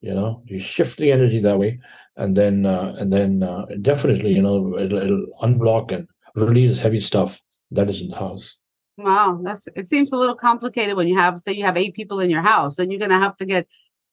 You 0.00 0.14
know, 0.14 0.42
you 0.46 0.60
shift 0.60 0.98
the 0.98 1.10
energy 1.10 1.40
that 1.40 1.58
way 1.58 1.80
and 2.16 2.36
then 2.36 2.66
uh, 2.66 2.94
and 2.98 3.12
then 3.12 3.42
uh, 3.42 3.64
definitely 3.80 4.32
you 4.32 4.42
know 4.42 4.78
it'll, 4.78 4.98
it'll 4.98 5.26
unblock 5.42 5.92
and 5.92 6.06
release 6.34 6.78
heavy 6.78 7.00
stuff 7.00 7.40
that 7.70 7.88
is 7.88 8.00
in 8.00 8.08
the 8.08 8.16
house 8.16 8.58
Wow, 8.98 9.40
that's 9.44 9.68
it 9.76 9.86
seems 9.86 10.12
a 10.12 10.16
little 10.16 10.34
complicated 10.34 10.96
when 10.96 11.06
you 11.06 11.16
have 11.16 11.38
say 11.38 11.52
you 11.52 11.64
have 11.64 11.76
eight 11.76 11.94
people 11.94 12.18
in 12.18 12.30
your 12.30 12.42
house, 12.42 12.80
and 12.80 12.90
you're 12.90 12.98
gonna 12.98 13.20
have 13.20 13.36
to 13.36 13.46
get 13.46 13.68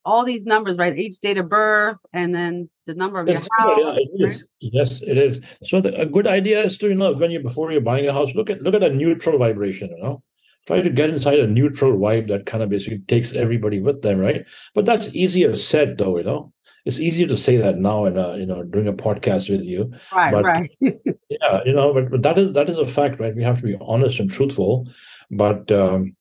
all 0.05 0.23
these 0.23 0.45
numbers, 0.45 0.77
right? 0.77 0.95
Each 0.95 1.17
date 1.17 1.39
of 1.39 1.49
birth 1.49 1.97
and 2.13 2.35
then 2.35 2.69
the 2.85 2.93
number 2.93 3.19
of 3.19 3.27
your 3.27 3.37
Yes, 3.37 3.49
house. 3.57 3.79
yeah, 3.79 3.95
it 3.95 4.09
right? 4.21 4.29
is. 4.29 4.45
Yes, 4.59 5.01
it 5.01 5.17
is. 5.17 5.41
So 5.63 5.81
the, 5.81 5.99
a 5.99 6.05
good 6.05 6.27
idea 6.27 6.63
is 6.63 6.77
to 6.77 6.89
you 6.89 6.93
know 6.93 7.13
when 7.13 7.31
you 7.31 7.39
before 7.39 7.71
you're 7.71 7.81
buying 7.81 8.07
a 8.07 8.13
house, 8.13 8.35
look 8.35 8.51
at 8.51 8.61
look 8.61 8.75
at 8.75 8.83
a 8.83 8.89
neutral 8.91 9.39
vibration. 9.39 9.89
You 9.89 10.03
know, 10.03 10.23
try 10.67 10.81
to 10.81 10.89
get 10.89 11.09
inside 11.09 11.39
a 11.39 11.47
neutral 11.47 11.93
vibe 11.97 12.27
that 12.27 12.45
kind 12.45 12.63
of 12.63 12.69
basically 12.69 12.99
takes 12.99 13.33
everybody 13.33 13.79
with 13.79 14.01
them, 14.01 14.19
right? 14.19 14.45
But 14.73 14.85
that's 14.85 15.13
easier 15.13 15.53
said, 15.55 15.97
though. 15.97 16.17
You 16.17 16.23
know, 16.23 16.53
it's 16.85 16.99
easier 16.99 17.27
to 17.27 17.37
say 17.37 17.57
that 17.57 17.77
now 17.77 18.05
and 18.05 18.39
you 18.39 18.45
know 18.45 18.63
doing 18.63 18.87
a 18.87 18.93
podcast 18.93 19.49
with 19.49 19.63
you. 19.63 19.91
Right, 20.13 20.31
but- 20.31 20.43
right. 20.43 20.71
Yeah, 21.29 21.59
you 21.65 21.73
know, 21.73 21.93
but, 21.93 22.11
but 22.11 22.21
that 22.23 22.37
is 22.37 22.53
that 22.53 22.69
is 22.69 22.77
a 22.77 22.85
fact, 22.85 23.19
right? 23.19 23.35
We 23.35 23.43
have 23.43 23.59
to 23.59 23.65
be 23.65 23.77
honest 23.81 24.19
and 24.19 24.31
truthful. 24.31 24.87
But 25.31 25.71
um, 25.71 26.15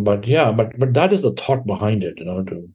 but 0.00 0.26
yeah, 0.26 0.50
but 0.50 0.78
but 0.78 0.94
that 0.94 1.12
is 1.12 1.22
the 1.22 1.32
thought 1.32 1.66
behind 1.66 2.02
it. 2.02 2.14
You 2.18 2.24
know, 2.24 2.42
to 2.42 2.68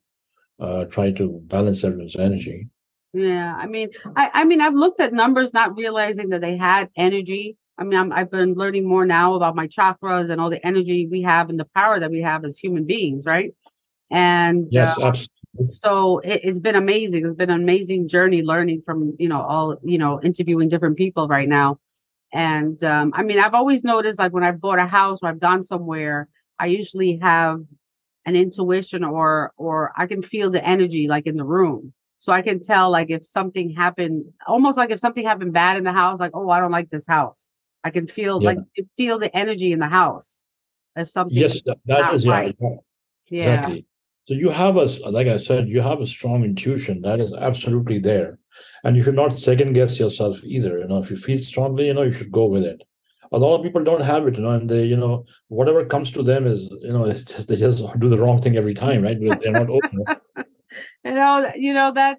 uh, 0.60 0.86
try 0.86 1.12
to 1.12 1.42
balance 1.46 1.84
everyone's 1.84 2.16
energy. 2.16 2.68
Yeah, 3.14 3.56
I 3.56 3.66
mean, 3.66 3.90
I, 4.16 4.30
I 4.34 4.44
mean, 4.44 4.62
I've 4.62 4.74
looked 4.74 5.00
at 5.00 5.14
numbers, 5.14 5.54
not 5.54 5.78
realizing 5.78 6.30
that 6.30 6.42
they 6.42 6.58
had 6.58 6.90
energy. 6.98 7.58
I 7.78 7.84
mean, 7.84 8.00
I'm, 8.00 8.12
I've 8.14 8.32
been 8.32 8.54
learning 8.54 8.88
more 8.88 9.06
now 9.06 9.34
about 9.36 9.56
my 9.56 9.68
chakras 9.68 10.30
and 10.30 10.40
all 10.40 10.50
the 10.50 10.66
energy 10.66 11.08
we 11.10 11.22
have 11.24 11.50
and 11.50 11.60
the 11.60 11.68
power 11.76 12.00
that 12.00 12.12
we 12.12 12.22
have 12.22 12.46
as 12.46 12.58
human 12.58 12.86
beings, 12.86 13.26
right? 13.26 13.54
And 14.12 14.68
Yes, 14.72 14.98
uh, 14.98 15.08
absolutely. 15.08 15.68
so 15.68 16.20
it, 16.20 16.42
it's 16.44 16.60
been 16.60 16.76
amazing. 16.76 17.26
It's 17.26 17.36
been 17.36 17.50
an 17.50 17.62
amazing 17.62 18.08
journey 18.08 18.44
learning 18.44 18.84
from 18.86 19.16
you 19.20 19.28
know 19.28 19.42
all 19.42 19.78
you 19.84 19.98
know 19.98 20.22
interviewing 20.22 20.70
different 20.70 20.98
people 20.98 21.28
right 21.28 21.50
now. 21.50 21.80
And 22.34 22.82
um, 22.84 23.14
I 23.16 23.24
mean, 23.24 23.40
I've 23.40 23.54
always 23.54 23.84
noticed 23.84 24.20
like 24.20 24.34
when 24.34 24.44
I've 24.44 24.62
bought 24.62 24.80
a 24.80 24.86
house 24.86 25.20
or 25.22 25.30
I've 25.30 25.40
gone 25.40 25.64
somewhere, 25.64 26.28
I 26.60 26.68
usually 26.68 27.20
have 27.22 27.62
an 28.26 28.36
intuition 28.36 29.04
or 29.04 29.54
or 29.58 29.92
I 29.98 30.08
can 30.08 30.22
feel 30.22 30.50
the 30.50 30.66
energy 30.66 31.08
like 31.08 31.28
in 31.28 31.36
the 31.38 31.46
room. 31.46 31.94
So 32.20 32.32
I 32.32 32.42
can 32.42 32.62
tell 32.62 32.90
like 32.90 33.10
if 33.12 33.26
something 33.26 33.72
happened, 33.76 34.26
almost 34.48 34.78
like 34.78 34.92
if 34.92 35.00
something 35.00 35.26
happened 35.26 35.54
bad 35.54 35.78
in 35.78 35.84
the 35.84 35.92
house, 35.94 36.20
like 36.20 36.32
oh 36.34 36.50
I 36.50 36.60
don't 36.60 36.72
like 36.72 36.90
this 36.90 37.08
house. 37.08 37.48
I 37.86 37.92
can 37.92 38.08
feel 38.08 38.42
Yeah. 38.42 38.48
like 38.50 38.58
you 38.76 38.90
feel 38.98 39.20
the 39.20 39.36
energy 39.38 39.72
in 39.72 39.80
the 39.80 39.88
house. 39.88 40.42
If 40.96 41.08
something, 41.08 41.38
Yes, 41.38 41.62
that, 41.66 41.78
that 41.86 42.14
is 42.14 42.28
right. 42.28 42.56
yeah, 42.60 42.70
yeah, 43.30 43.54
exactly. 43.54 43.86
So 44.28 44.34
you 44.34 44.50
have 44.50 44.76
a 44.78 44.86
like 45.12 45.28
I 45.28 45.38
said, 45.38 45.68
you 45.68 45.82
have 45.82 46.02
a 46.02 46.08
strong 46.08 46.44
intuition 46.44 47.02
that 47.02 47.20
is 47.20 47.32
absolutely 47.34 48.00
there, 48.00 48.40
and 48.84 48.98
you 48.98 49.04
should 49.04 49.14
not 49.14 49.38
second 49.38 49.74
guess 49.74 50.00
yourself 50.00 50.44
either. 50.44 50.80
You 50.80 50.88
know, 50.88 50.98
if 50.98 51.12
you 51.12 51.18
feel 51.18 51.38
strongly, 51.38 51.86
you 51.88 51.94
know, 51.94 52.02
you 52.02 52.12
should 52.12 52.32
go 52.32 52.48
with 52.48 52.64
it. 52.64 52.82
A 53.32 53.38
lot 53.38 53.56
of 53.56 53.64
people 53.64 53.84
don't 53.84 54.02
have 54.02 54.26
it, 54.28 54.38
you 54.38 54.44
know, 54.44 54.52
and 54.52 54.68
they, 54.70 54.84
you 54.86 54.98
know, 54.98 55.26
whatever 55.50 55.86
comes 55.86 56.10
to 56.12 56.24
them 56.24 56.48
is, 56.48 56.70
you 56.82 56.94
know, 56.94 57.06
it's 57.12 57.24
just 57.24 57.50
they 57.50 57.56
just 57.56 57.84
do 58.00 58.10
the 58.10 58.18
wrong 58.18 58.42
thing 58.42 58.58
every 58.58 58.74
time, 58.74 59.04
right? 59.04 59.20
Because 59.20 59.38
they're 59.44 59.54
not 59.54 59.70
open. 59.70 60.06
you 61.06 61.14
know 61.14 61.52
you 61.56 61.74
know 61.74 61.92
that 61.92 62.18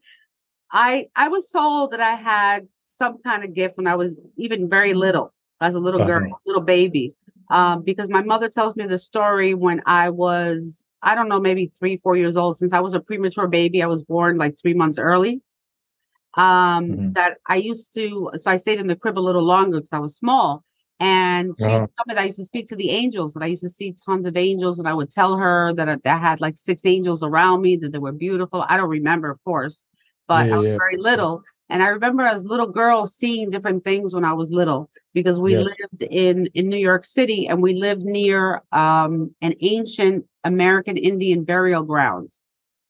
i 0.70 1.06
i 1.14 1.28
was 1.28 1.48
told 1.48 1.90
that 1.90 2.00
i 2.00 2.14
had 2.14 2.66
some 2.86 3.18
kind 3.22 3.44
of 3.44 3.52
gift 3.52 3.76
when 3.76 3.86
i 3.86 3.96
was 3.96 4.16
even 4.36 4.70
very 4.70 4.94
little 4.94 5.32
as 5.60 5.74
a 5.74 5.80
little 5.80 6.00
girl 6.00 6.20
Uh-huh. 6.20 6.38
little 6.46 6.62
baby 6.62 7.14
um 7.50 7.82
because 7.82 8.08
my 8.08 8.22
mother 8.22 8.48
tells 8.48 8.76
me 8.76 8.86
the 8.86 8.98
story 8.98 9.54
when 9.54 9.80
i 9.86 10.08
was 10.10 10.84
i 11.02 11.14
don't 11.14 11.28
know 11.28 11.40
maybe 11.40 11.70
three 11.78 11.96
four 11.98 12.16
years 12.16 12.36
old 12.36 12.56
since 12.56 12.72
i 12.72 12.80
was 12.80 12.94
a 12.94 13.00
premature 13.00 13.46
baby 13.48 13.82
i 13.82 13.86
was 13.86 14.02
born 14.02 14.36
like 14.38 14.56
three 14.60 14.74
months 14.74 14.98
early 14.98 15.40
um 16.36 16.98
Mhm. 16.98 17.14
that 17.14 17.38
i 17.48 17.56
used 17.56 17.92
to 17.94 18.30
so 18.34 18.50
i 18.50 18.56
stayed 18.56 18.78
in 18.80 18.86
the 18.86 18.96
crib 18.96 19.18
a 19.18 19.20
little 19.20 19.44
longer 19.44 19.78
because 19.78 19.92
i 19.92 19.98
was 19.98 20.16
small 20.16 20.64
and 21.00 21.56
she 21.56 21.76
Uh-huh. 21.76 21.86
to 21.98 22.04
me 22.06 22.14
that 22.14 22.20
I 22.22 22.24
used 22.26 22.38
to 22.38 22.44
speak 22.44 22.68
to 22.68 22.76
the 22.76 22.90
angels, 22.90 23.34
and 23.34 23.44
I 23.44 23.48
used 23.48 23.62
to 23.62 23.68
see 23.68 23.94
tons 24.06 24.26
of 24.26 24.36
angels, 24.36 24.78
and 24.78 24.88
I 24.88 24.94
would 24.94 25.10
tell 25.10 25.36
her 25.36 25.72
that 25.74 25.88
I, 25.88 25.96
that 26.04 26.16
I 26.16 26.18
had 26.18 26.40
like 26.40 26.56
six 26.56 26.84
angels 26.86 27.22
around 27.22 27.62
me, 27.62 27.76
that 27.76 27.92
they 27.92 27.98
were 27.98 28.12
beautiful. 28.12 28.64
I 28.68 28.76
don't 28.76 28.88
remember, 28.88 29.30
of 29.30 29.42
course, 29.44 29.86
but 30.28 30.46
Yeah, 30.46 30.54
I 30.54 30.56
was 30.58 30.66
yeah. 30.66 30.78
very 30.78 30.96
little, 30.98 31.42
and 31.68 31.82
I 31.82 31.88
remember 31.88 32.22
as 32.24 32.44
a 32.44 32.48
little 32.48 32.68
girl 32.68 33.06
seeing 33.06 33.50
different 33.50 33.84
things 33.84 34.14
when 34.14 34.24
I 34.24 34.32
was 34.34 34.50
little 34.50 34.90
because 35.14 35.40
we 35.40 35.56
Yes. 35.56 35.56
lived 35.56 36.02
in 36.10 36.46
in 36.54 36.68
New 36.68 36.76
York 36.78 37.04
City, 37.04 37.46
and 37.48 37.62
we 37.62 37.74
lived 37.74 38.02
near 38.02 38.62
um, 38.72 39.34
an 39.42 39.54
ancient 39.60 40.24
American 40.44 40.96
Indian 40.96 41.44
burial 41.44 41.82
ground. 41.84 42.30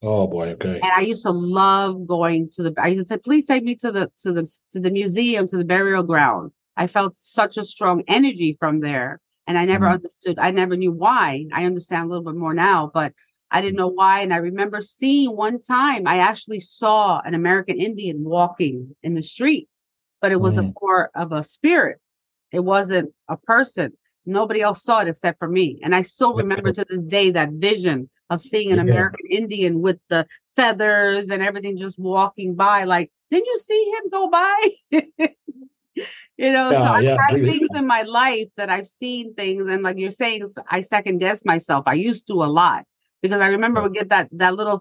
Oh 0.02 0.26
boy, 0.26 0.50
okay. 0.52 0.82
And 0.82 0.92
I 0.96 1.00
used 1.00 1.22
to 1.22 1.30
love 1.30 2.06
going 2.06 2.48
to 2.54 2.62
the. 2.62 2.74
I 2.78 2.88
used 2.88 3.06
to 3.08 3.14
say, 3.14 3.18
"Please 3.18 3.46
take 3.46 3.64
me 3.64 3.74
to 3.76 3.90
the 3.92 4.10
to 4.20 4.32
the 4.32 4.42
to 4.72 4.80
the 4.80 4.90
museum, 4.90 5.46
to 5.48 5.56
the 5.56 5.64
burial 5.64 6.02
ground." 6.02 6.52
I 6.76 6.86
felt 6.86 7.16
such 7.16 7.56
a 7.56 7.64
strong 7.64 8.02
energy 8.08 8.56
from 8.58 8.80
there, 8.80 9.20
and 9.46 9.58
I 9.58 9.64
never 9.64 9.88
Mhm. 9.88 9.90
understood. 9.90 10.38
I 10.38 10.50
never 10.50 10.76
knew 10.76 10.92
why. 10.92 11.46
I 11.52 11.64
understand 11.64 12.06
a 12.06 12.08
little 12.08 12.24
bit 12.24 12.38
more 12.38 12.54
now, 12.54 12.90
but 12.92 13.12
I 13.50 13.60
didn't 13.60 13.76
know 13.76 13.88
why. 13.88 14.20
And 14.20 14.32
I 14.34 14.38
remember 14.38 14.80
seeing 14.82 15.36
one 15.36 15.60
time 15.60 16.06
I 16.06 16.18
actually 16.18 16.60
saw 16.60 17.20
an 17.24 17.34
American 17.34 17.80
Indian 17.80 18.24
walking 18.24 18.94
in 19.02 19.14
the 19.14 19.22
street, 19.22 19.68
but 20.20 20.32
it 20.32 20.40
was 20.40 20.58
a 20.58 20.64
part 20.80 21.10
of 21.14 21.32
a 21.32 21.42
spirit. 21.42 21.98
It 22.52 22.60
wasn't 22.60 23.12
a 23.28 23.36
person. 23.36 23.92
Nobody 24.24 24.60
else 24.60 24.82
saw 24.82 25.00
it 25.00 25.08
except 25.08 25.38
for 25.38 25.48
me. 25.48 25.80
And 25.82 25.94
I 25.94 26.02
still 26.02 26.34
remember 26.34 26.72
to 26.72 26.84
this 26.88 27.02
day 27.04 27.30
that 27.30 27.50
vision 27.52 28.10
of 28.30 28.40
seeing 28.40 28.72
an 28.72 28.78
Yeah. 28.78 28.82
American 28.82 29.26
Indian 29.30 29.80
with 29.80 29.98
the 30.08 30.26
feathers 30.56 31.30
and 31.30 31.42
everything 31.42 31.76
just 31.76 31.98
walking 31.98 32.54
by. 32.56 32.84
Like, 32.84 33.12
didn't 33.30 33.46
you 33.46 33.58
see 33.58 33.92
him 33.96 34.10
go 34.10 34.28
by? 34.28 34.70
you 36.36 36.52
know, 36.52 36.74
so 36.74 36.88
I've 36.88 37.04
yeah, 37.04 37.16
had 37.28 37.44
things 37.44 37.70
in 37.74 37.86
my 37.86 38.02
life 38.02 38.48
that 38.56 38.70
I've 38.70 38.88
seen 38.88 39.34
things, 39.34 39.68
and 39.68 39.82
like 39.82 39.98
you're 39.98 40.10
saying, 40.10 40.46
I 40.68 40.80
second 40.82 41.18
guess 41.18 41.44
myself. 41.44 41.84
I 41.86 41.94
used 41.94 42.26
to 42.28 42.34
a 42.34 42.46
lot 42.46 42.84
because 43.28 43.40
I 43.40 43.48
remember 43.48 43.82
we 43.82 43.90
get 43.90 44.10
that 44.10 44.28
that 44.32 44.54
little 44.54 44.80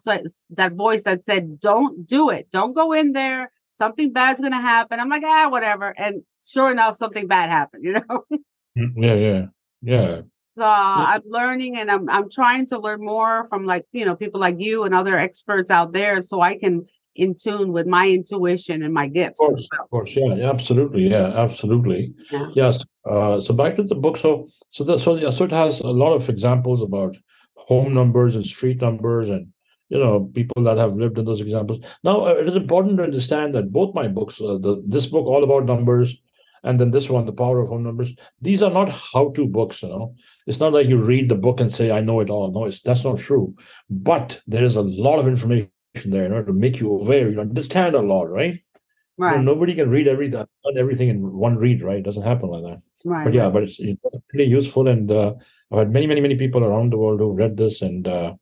that 0.52 0.74
voice 0.74 1.04
that 1.04 1.24
said, 1.24 1.60
"Don't 1.60 2.08
do 2.08 2.30
it. 2.30 2.48
Don't 2.52 2.74
go 2.74 2.94
in 2.94 3.14
there. 3.14 3.52
Something 3.74 4.14
bad's 4.14 4.42
gonna 4.42 4.62
happen." 4.62 5.00
I'm 5.00 5.10
like, 5.10 5.24
ah, 5.26 5.50
whatever. 5.50 5.94
And 5.98 6.24
sure 6.44 6.72
enough, 6.72 6.96
something 6.96 7.28
bad 7.28 7.50
happened. 7.50 7.84
You 7.84 7.94
know. 7.94 8.26
Mm, 8.78 8.92
Yeah, 8.98 9.14
yeah, 9.14 9.46
yeah. 9.82 10.22
So 10.58 10.66
I'm 10.66 11.22
learning 11.26 11.78
and 11.78 11.90
I'm 11.90 12.10
I'm 12.10 12.30
trying 12.30 12.66
to 12.68 12.78
learn 12.78 13.00
more 13.00 13.48
from 13.48 13.66
like, 13.66 13.86
you 13.94 14.04
know, 14.04 14.18
people 14.18 14.42
like 14.42 14.56
you 14.60 14.84
and 14.84 14.94
other 14.94 15.18
experts 15.18 15.72
out 15.72 15.94
there 15.94 16.20
so 16.20 16.42
I 16.42 16.58
can 16.58 16.86
in 17.16 17.34
tune 17.34 17.72
with 17.72 17.88
my 17.88 18.10
intuition 18.10 18.84
and 18.84 18.94
my 18.94 19.08
gifts. 19.08 19.40
Of 19.40 19.48
course, 19.48 19.68
well. 19.72 19.84
of 19.84 19.90
course, 19.90 20.12
yeah, 20.16 20.36
yeah, 20.36 20.50
absolutely, 20.50 21.08
yeah, 21.08 21.28
absolutely. 21.28 22.14
Yeah. 22.32 22.48
Yes. 22.54 22.84
Uh, 23.10 23.40
so 23.40 23.54
back 23.54 23.76
to 23.78 23.84
the 23.84 23.96
book. 23.96 24.18
So, 24.18 24.48
so 24.70 24.84
the, 24.84 24.98
so 24.98 25.16
yeah, 25.16 25.30
so 25.30 25.46
it 25.46 25.52
has 25.52 25.80
a 25.80 25.88
lot 25.88 26.14
of 26.14 26.28
examples 26.30 26.82
about 26.82 27.16
home 27.56 27.94
numbers 27.94 28.36
and 28.36 28.46
street 28.46 28.82
numbers, 28.82 29.30
and 29.30 29.48
you 29.90 29.98
know 30.00 30.26
people 30.34 30.64
that 30.64 30.78
have 30.78 30.96
lived 30.96 31.18
in 31.18 31.26
those 31.26 31.42
examples. 31.42 31.80
Now, 32.04 32.26
uh, 32.26 32.30
it 32.34 32.48
is 32.48 32.56
important 32.56 32.98
to 32.98 33.04
understand 33.04 33.56
that 33.56 33.72
both 33.72 33.96
my 33.96 34.08
books, 34.08 34.42
uh, 34.42 34.58
the 34.58 34.84
this 34.86 35.06
book 35.06 35.26
all 35.26 35.44
about 35.44 35.66
numbers, 35.66 36.16
and 36.64 36.80
then 36.80 36.92
this 36.92 37.10
one, 37.10 37.26
the 37.26 37.32
power 37.34 37.60
of 37.62 37.70
home 37.70 37.84
numbers. 37.84 38.12
These 38.42 38.62
are 38.64 38.72
not 38.72 38.90
how-to 38.90 39.48
books. 39.48 39.84
You 39.84 39.90
know, 39.90 40.16
it's 40.48 40.60
not 40.60 40.74
like 40.74 40.88
you 40.88 41.02
read 41.02 41.30
the 41.30 41.36
book 41.36 41.60
and 41.60 41.72
say, 41.72 41.92
"I 41.92 42.02
know 42.02 42.20
it 42.20 42.30
all." 42.30 42.52
No, 42.52 42.66
it's 42.66 42.82
that's 42.82 43.04
not 43.04 43.20
true. 43.20 43.56
But 43.90 44.42
there 44.48 44.64
is 44.64 44.76
a 44.76 44.82
lot 44.82 45.20
of 45.20 45.28
information 45.28 45.70
there 46.06 46.26
in 46.26 46.34
order 46.34 46.48
to 46.48 46.54
make 46.54 46.80
you 46.80 46.90
aware. 46.92 47.30
You 47.30 47.40
understand 47.40 47.96
a 47.96 48.02
lot, 48.02 48.30
right? 48.30 48.54
You 48.54 49.24
know, 49.24 49.28
Right. 49.28 49.42
nobody 49.42 49.74
can 49.76 49.90
read 49.90 50.10
everything, 50.10 50.44
everything 50.78 51.08
in 51.08 51.22
one 51.32 51.56
read, 51.58 51.82
right? 51.82 52.00
It 52.00 52.04
doesn't 52.04 52.24
happen 52.24 52.50
like 52.50 52.64
that. 52.64 52.80
Right. 53.06 53.24
But 53.24 53.34
yeah, 53.34 53.50
but 53.50 53.64
it's, 53.64 53.80
it's 53.80 54.02
pretty 54.30 54.44
useful, 54.50 54.90
and 54.90 55.10
uh, 55.10 55.36
I've 55.72 55.80
had 55.80 55.92
many, 55.92 56.08
many, 56.08 56.22
many 56.22 56.36
people 56.38 56.64
around 56.64 56.92
the 56.94 56.98
world 56.98 57.20
who've 57.20 57.36
read 57.38 57.58
this, 57.58 57.82
and 57.82 58.08
uh, 58.08 58.34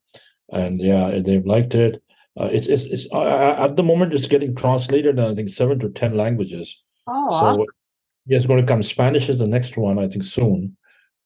and 0.52 0.80
yeah, 0.82 1.20
they've 1.24 1.46
liked 1.46 1.76
it. 1.76 2.02
Uh, 2.40 2.50
it's 2.52 2.68
it's, 2.68 2.84
it's 2.86 3.08
uh, 3.12 3.56
at 3.60 3.76
the 3.76 3.84
moment 3.84 4.14
it's 4.14 4.28
getting 4.28 4.56
translated 4.56 5.20
in 5.20 5.26
I 5.26 5.36
think 5.36 5.50
seven 5.50 5.80
to 5.80 5.90
ten 5.90 6.16
languages. 6.18 6.82
Oh, 7.08 7.30
so 7.30 7.36
awesome. 7.36 7.66
yeah, 8.26 8.38
it's 8.38 8.46
going 8.46 8.62
to 8.62 8.68
come. 8.68 8.84
Spanish 8.84 9.30
is 9.30 9.40
the 9.40 9.48
next 9.48 9.78
one, 9.78 10.00
I 10.00 10.08
think, 10.08 10.24
soon, 10.24 10.76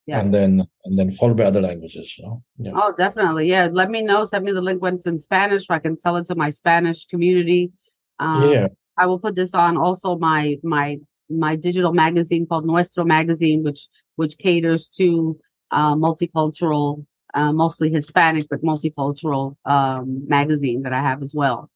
Yes. 0.06 0.24
and 0.26 0.34
then 0.34 0.68
and 0.86 0.98
then 1.00 1.12
followed 1.12 1.38
by 1.38 1.46
other 1.46 1.62
languages. 1.62 2.14
So 2.16 2.44
yeah, 2.58 2.72
Oh, 2.76 2.94
definitely. 2.98 3.50
Yeah. 3.50 3.70
Let 3.72 3.90
me 3.90 4.02
know. 4.04 4.24
Send 4.26 4.46
me 4.46 4.52
the 4.52 4.62
link 4.62 4.82
when 4.82 4.96
it's 4.96 5.06
in 5.08 5.18
Spanish 5.18 5.68
so 5.68 5.74
I 5.74 5.80
can 5.80 5.98
sell 5.98 6.16
it 6.18 6.26
to 6.28 6.36
my 6.36 6.50
Spanish 6.50 7.06
community. 7.06 7.72
Um, 8.20 8.50
yeah, 8.50 8.68
I 8.98 9.06
will 9.06 9.20
put 9.20 9.36
this 9.36 9.54
on 9.54 9.78
also 9.78 10.18
my 10.18 10.58
my 10.64 10.98
my 11.30 11.56
digital 11.56 11.94
magazine 11.94 12.46
called 12.48 12.66
Nuestro 12.66 13.04
Magazine, 13.04 13.64
which 13.64 13.88
which 14.16 14.38
caters 14.38 14.90
to 14.98 15.40
uh, 15.72 15.96
multicultural, 15.96 17.06
uh, 17.34 17.52
mostly 17.52 17.90
Hispanic, 17.90 18.48
but 18.50 18.62
multicultural 18.62 19.56
um, 19.66 20.28
magazine 20.28 20.84
that 20.84 20.94
I 20.94 21.02
have 21.02 21.22
as 21.22 21.34
well. 21.34 21.70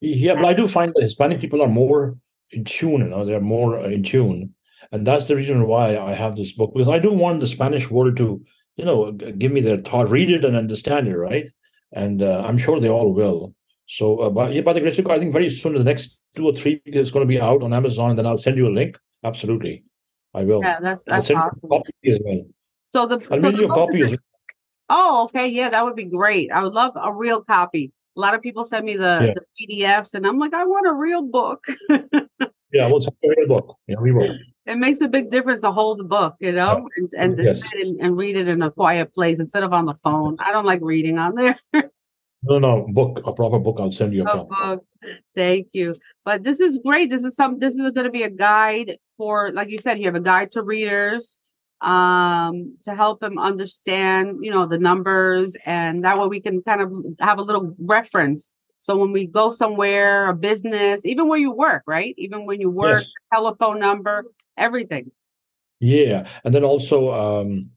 Yeah, 0.00 0.34
but 0.34 0.44
I 0.44 0.52
do 0.52 0.68
find 0.68 0.92
that 0.94 1.02
Hispanic 1.02 1.40
people 1.40 1.62
are 1.62 1.68
more 1.68 2.16
in 2.50 2.64
tune. 2.64 3.00
You 3.00 3.08
know, 3.08 3.24
they're 3.24 3.40
more 3.40 3.78
in 3.80 4.02
tune, 4.02 4.54
and 4.92 5.06
that's 5.06 5.26
the 5.26 5.36
reason 5.36 5.66
why 5.66 5.96
I 5.96 6.14
have 6.14 6.36
this 6.36 6.52
book 6.52 6.72
because 6.74 6.88
I 6.88 6.98
do 6.98 7.12
want 7.12 7.40
the 7.40 7.46
Spanish 7.46 7.90
world 7.90 8.16
to, 8.18 8.42
you 8.76 8.84
know, 8.84 9.12
give 9.12 9.52
me 9.52 9.60
their 9.60 9.78
thought, 9.78 10.08
read 10.08 10.30
it, 10.30 10.44
and 10.44 10.56
understand 10.56 11.08
it, 11.08 11.16
right? 11.16 11.46
And 11.92 12.22
uh, 12.22 12.42
I'm 12.46 12.58
sure 12.58 12.78
they 12.78 12.88
all 12.88 13.12
will. 13.12 13.54
So, 13.88 14.18
uh, 14.18 14.30
by, 14.30 14.50
yeah, 14.50 14.62
by 14.62 14.72
the 14.72 14.80
grace 14.80 14.98
of 14.98 15.04
God, 15.04 15.14
I 15.14 15.18
think 15.20 15.32
very 15.32 15.48
soon, 15.48 15.76
in 15.76 15.78
the 15.78 15.84
next 15.84 16.20
two 16.34 16.46
or 16.46 16.54
three 16.54 16.82
weeks, 16.84 16.98
it's 16.98 17.10
going 17.10 17.24
to 17.24 17.28
be 17.28 17.40
out 17.40 17.62
on 17.62 17.72
Amazon, 17.72 18.10
and 18.10 18.18
then 18.18 18.26
I'll 18.26 18.36
send 18.36 18.56
you 18.56 18.66
a 18.66 18.74
link. 18.74 18.98
Absolutely, 19.24 19.84
I 20.34 20.42
will. 20.42 20.60
Yeah, 20.62 20.80
that's 20.80 21.04
that's 21.04 21.26
send 21.26 21.38
you 21.38 21.42
a 21.42 21.46
awesome. 21.46 21.68
well. 22.24 22.44
So 22.86 23.04
the 23.04 23.16
I'll 23.30 23.40
so 23.40 23.50
the 23.50 23.58
you 23.58 23.66
a 23.66 23.74
copy 23.74 24.00
is-. 24.00 24.18
Oh, 24.88 25.24
okay, 25.24 25.48
yeah, 25.48 25.68
that 25.68 25.84
would 25.84 25.96
be 25.96 26.04
great. 26.04 26.50
I 26.52 26.62
would 26.62 26.72
love 26.72 26.92
a 26.96 27.12
real 27.12 27.42
copy. 27.42 27.92
A 28.16 28.20
lot 28.20 28.34
of 28.34 28.40
people 28.40 28.64
send 28.64 28.86
me 28.86 28.96
the, 28.96 29.20
Yeah. 29.26 29.34
the 29.34 29.44
PDFs, 29.82 30.14
and 30.14 30.24
I'm 30.24 30.38
like, 30.38 30.54
I 30.54 30.64
want 30.64 30.86
a 30.86 30.92
real 30.92 31.22
book. 31.22 31.66
Yeah, 32.72 32.88
we'll 32.88 33.00
you 33.00 33.44
a 33.44 33.46
book. 33.48 33.76
Yeah, 33.88 33.96
we 34.00 34.12
will. 34.12 34.36
it 34.66 34.76
makes 34.76 35.00
a 35.00 35.08
big 35.08 35.30
difference 35.30 35.62
to 35.62 35.72
hold 35.72 35.98
the 35.98 36.04
book, 36.04 36.36
you 36.40 36.52
know, 36.52 36.88
and 36.96 37.12
and, 37.18 37.36
to 37.36 37.42
Yes. 37.44 37.62
sit 37.62 37.86
and, 37.86 38.00
and 38.00 38.16
read 38.16 38.36
it 38.36 38.48
in 38.48 38.62
a 38.62 38.70
quiet 38.70 39.12
place 39.12 39.38
instead 39.40 39.64
of 39.64 39.72
on 39.72 39.86
the 39.86 39.94
phone. 40.04 40.36
I 40.38 40.52
don't 40.52 40.66
like 40.66 40.80
reading 40.82 41.18
on 41.18 41.34
there. 41.34 41.58
No, 42.42 42.60
no, 42.60 42.86
book, 42.92 43.22
a 43.26 43.32
proper 43.32 43.58
book. 43.58 43.78
I'll 43.80 43.90
send 43.90 44.14
you 44.14 44.24
a 44.24 44.30
a 44.30 44.44
book. 44.44 44.84
Thank 45.34 45.68
you. 45.72 45.96
But 46.24 46.44
this 46.44 46.60
is 46.60 46.78
great. 46.78 47.10
This 47.10 47.24
is 47.24 47.34
some. 47.34 47.58
This 47.58 47.74
is 47.74 47.80
going 47.92 48.04
to 48.04 48.10
be 48.10 48.22
a 48.22 48.30
guide 48.30 48.98
for, 49.16 49.50
like 49.52 49.68
you 49.68 49.80
said, 49.80 49.98
you 49.98 50.04
have 50.04 50.14
a 50.14 50.20
guide 50.20 50.52
to 50.52 50.62
readers, 50.62 51.38
um, 51.80 52.76
to 52.84 52.94
help 52.94 53.20
them 53.20 53.38
understand, 53.38 54.38
you 54.40 54.50
know, 54.50 54.66
the 54.66 54.78
numbers, 54.78 55.56
and 55.66 56.04
that 56.04 56.18
way 56.18 56.26
we 56.26 56.40
can 56.40 56.62
kind 56.62 56.80
of 56.80 56.92
have 57.20 57.38
a 57.38 57.42
little 57.42 57.74
reference. 57.78 58.54
So 58.78 58.96
when 58.96 59.12
we 59.12 59.26
go 59.26 59.50
somewhere, 59.50 60.28
a 60.28 60.34
business, 60.34 61.04
even 61.04 61.28
where 61.28 61.38
you 61.38 61.50
work, 61.50 61.82
right? 61.86 62.14
Even 62.18 62.46
when 62.46 62.60
you 62.60 62.70
work, 62.70 63.00
Yes. 63.00 63.12
telephone 63.32 63.80
number, 63.80 64.24
everything. 64.56 65.10
Yeah, 65.80 66.26
and 66.44 66.54
then 66.54 66.64
also, 66.64 67.12
um, 67.12 67.70